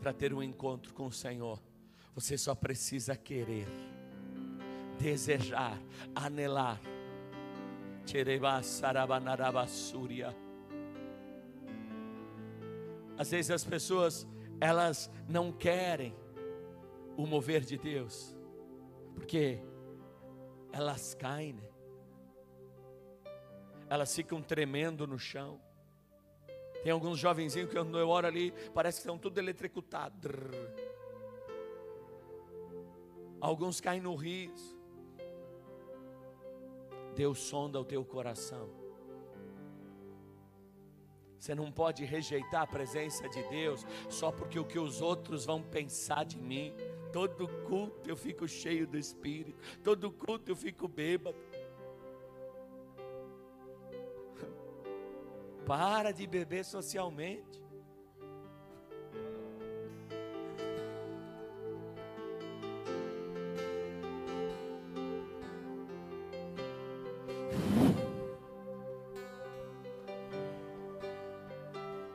para 0.00 0.12
ter 0.12 0.32
um 0.32 0.42
encontro 0.42 0.94
com 0.94 1.06
o 1.06 1.12
Senhor. 1.12 1.60
Você 2.14 2.38
só 2.38 2.54
precisa 2.54 3.16
querer, 3.16 3.66
desejar, 5.00 5.80
anelar. 6.14 6.80
Às 13.16 13.30
vezes 13.30 13.50
as 13.50 13.64
pessoas 13.64 14.26
elas 14.60 15.10
não 15.28 15.50
querem 15.50 16.14
o 17.16 17.26
mover 17.26 17.62
de 17.62 17.78
Deus, 17.78 18.36
porque 19.14 19.58
elas 20.72 21.14
caem, 21.14 21.54
né? 21.54 21.68
elas 23.88 24.14
ficam 24.14 24.40
tremendo 24.42 25.06
no 25.06 25.18
chão. 25.18 25.60
Tem 26.82 26.92
alguns 26.92 27.18
jovenzinhos 27.18 27.68
que 27.68 27.76
quando 27.76 27.98
eu 27.98 28.08
oro 28.08 28.26
ali, 28.26 28.52
parece 28.72 28.98
que 28.98 29.02
estão 29.02 29.18
tudo 29.18 29.38
eletricutados. 29.38 30.32
Alguns 33.40 33.80
caem 33.80 34.00
no 34.00 34.14
riso. 34.14 34.79
Deus 37.14 37.38
sonda 37.38 37.80
o 37.80 37.84
teu 37.84 38.04
coração. 38.04 38.68
Você 41.38 41.54
não 41.54 41.72
pode 41.72 42.04
rejeitar 42.04 42.62
a 42.62 42.66
presença 42.66 43.26
de 43.28 43.42
Deus 43.44 43.86
só 44.10 44.30
porque 44.30 44.58
o 44.58 44.64
que 44.64 44.78
os 44.78 45.00
outros 45.00 45.46
vão 45.46 45.62
pensar 45.62 46.24
de 46.24 46.38
mim. 46.38 46.74
Todo 47.12 47.48
culto 47.66 48.08
eu 48.08 48.16
fico 48.16 48.46
cheio 48.46 48.86
do 48.86 48.98
Espírito, 48.98 49.58
todo 49.82 50.12
culto 50.12 50.52
eu 50.52 50.56
fico 50.56 50.86
bêbado. 50.86 51.36
Para 55.66 56.12
de 56.12 56.26
beber 56.26 56.64
socialmente. 56.64 57.59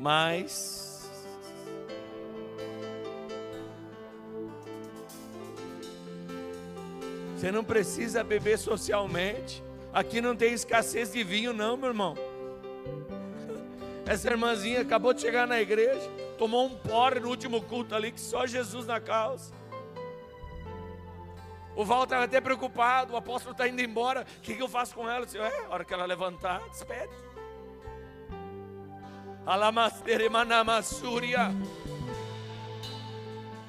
Mas 0.06 1.10
você 7.36 7.52
não 7.52 7.64
precisa 7.64 8.24
beber 8.24 8.60
socialmente. 8.60 9.64
Aqui 9.92 10.22
não 10.22 10.36
tem 10.36 10.54
escassez 10.54 11.12
de 11.12 11.24
vinho, 11.24 11.54
não, 11.54 11.76
meu 11.76 11.90
irmão. 11.90 12.14
Essa 14.06 14.30
irmãzinha 14.30 14.82
acabou 14.82 15.12
de 15.12 15.22
chegar 15.22 15.48
na 15.48 15.60
igreja, 15.60 16.08
tomou 16.38 16.68
um 16.68 16.76
porre 16.76 17.20
no 17.20 17.30
último 17.30 17.60
culto 17.64 17.96
ali, 17.96 18.12
que 18.12 18.22
só 18.22 18.46
Jesus 18.46 18.86
na 18.86 19.00
causa. 19.00 19.52
O 21.76 21.84
Val 21.84 22.04
estava 22.04 22.26
até 22.26 22.40
preocupado, 22.40 23.14
o 23.14 23.18
apóstolo 23.18 23.54
está 23.54 23.68
indo 23.68 23.82
embora, 23.82 24.22
o 24.22 24.42
que, 24.42 24.54
que, 24.54 24.62
eu 24.62 24.70
faço 24.70 24.94
com 24.94 25.10
ela? 25.10 25.22
Eu 25.22 25.26
disse, 25.26 25.40
é, 25.40 25.66
a 25.66 25.70
hora 25.74 25.84
que 25.84 25.92
ela 25.92 26.06
levantar, 26.06 26.62
despede. 26.70 27.10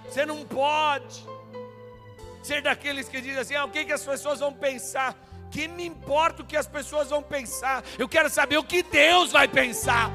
Você 0.09 0.24
não 0.24 0.45
pode 0.45 1.27
ser 2.43 2.62
daqueles 2.62 3.09
que 3.09 3.20
dizem 3.20 3.39
assim: 3.39 3.55
ah, 3.55 3.64
o 3.64 3.68
que, 3.68 3.85
que 3.85 3.93
as 3.93 4.05
pessoas 4.05 4.41
vão 4.41 4.53
pensar? 4.53 5.14
Que 5.51 5.68
me 5.68 5.85
importa 5.85 6.43
o 6.43 6.47
que 6.47 6.57
as 6.57 6.66
pessoas 6.66 7.11
vão 7.11 7.22
pensar? 7.22 7.85
Eu 7.99 8.09
quero 8.09 8.31
saber 8.31 8.57
o 8.57 8.64
que 8.64 8.83
Deus 8.83 9.33
vai 9.33 9.47
pensar. 9.47 10.11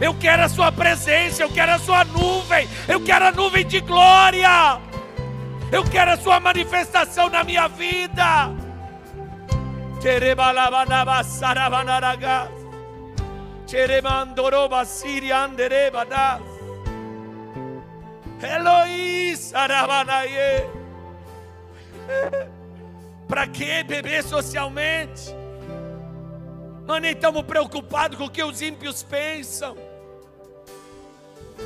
Eu 0.00 0.18
quero 0.18 0.42
a 0.42 0.48
Sua 0.48 0.72
presença, 0.72 1.42
eu 1.42 1.50
quero 1.50 1.72
a 1.72 1.78
Sua 1.78 2.04
nuvem, 2.04 2.68
eu 2.88 3.00
quero 3.04 3.26
a 3.26 3.30
nuvem 3.30 3.64
de 3.64 3.78
glória, 3.80 4.80
eu 5.70 5.84
quero 5.84 6.10
a 6.10 6.16
Sua 6.16 6.40
manifestação 6.40 7.30
na 7.30 7.44
minha 7.44 7.68
vida. 7.68 8.50
Eloís 18.42 19.52
Para 23.28 23.46
que 23.46 23.82
beber 23.84 24.22
socialmente? 24.24 25.34
Nós 26.86 27.00
nem 27.00 27.12
estamos 27.12 27.42
preocupados 27.42 28.18
com 28.18 28.24
o 28.24 28.30
que 28.30 28.42
os 28.42 28.60
ímpios 28.60 29.02
pensam 29.02 29.76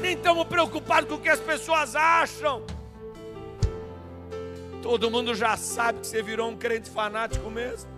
nem 0.00 0.14
estamos 0.14 0.44
preocupados 0.46 1.08
com 1.08 1.16
o 1.16 1.20
que 1.20 1.28
as 1.28 1.40
pessoas 1.40 1.96
acham. 1.96 2.62
Todo 4.82 5.10
mundo 5.10 5.34
já 5.34 5.56
sabe 5.56 6.00
que 6.00 6.06
você 6.06 6.22
virou 6.22 6.50
um 6.50 6.56
crente 6.56 6.90
fanático 6.90 7.50
mesmo. 7.50 7.90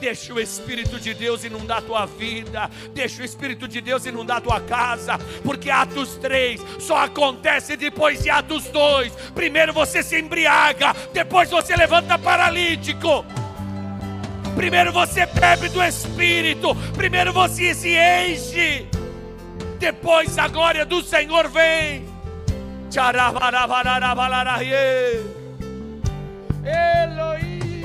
Deixa 0.00 0.32
o 0.32 0.40
Espírito 0.40 1.00
de 1.00 1.12
Deus 1.12 1.42
inundar 1.44 1.78
a 1.78 1.82
tua 1.82 2.06
vida, 2.06 2.70
deixa 2.94 3.20
o 3.20 3.24
Espírito 3.24 3.66
de 3.66 3.80
Deus 3.80 4.06
inundar 4.06 4.36
a 4.38 4.40
tua 4.40 4.60
casa, 4.60 5.18
porque 5.42 5.68
Atos 5.70 6.14
3 6.16 6.60
só 6.78 6.98
acontece 6.98 7.76
depois 7.76 8.22
de 8.22 8.30
Atos 8.30 8.68
2. 8.68 9.12
Primeiro 9.34 9.72
você 9.72 10.00
se 10.02 10.16
embriaga, 10.18 10.94
depois 11.12 11.50
você 11.50 11.74
levanta 11.76 12.16
paralítico. 12.16 13.24
Primeiro 14.54 14.92
você 14.92 15.26
bebe 15.26 15.68
do 15.68 15.82
Espírito, 15.82 16.76
primeiro 16.96 17.32
você 17.32 17.74
se 17.74 17.96
enche, 17.96 18.86
depois 19.78 20.38
a 20.38 20.46
glória 20.48 20.86
do 20.86 21.02
Senhor 21.02 21.48
vem. 21.48 22.06
Tcharabarabarabaraye. 22.90 25.37
Él. 26.68 27.47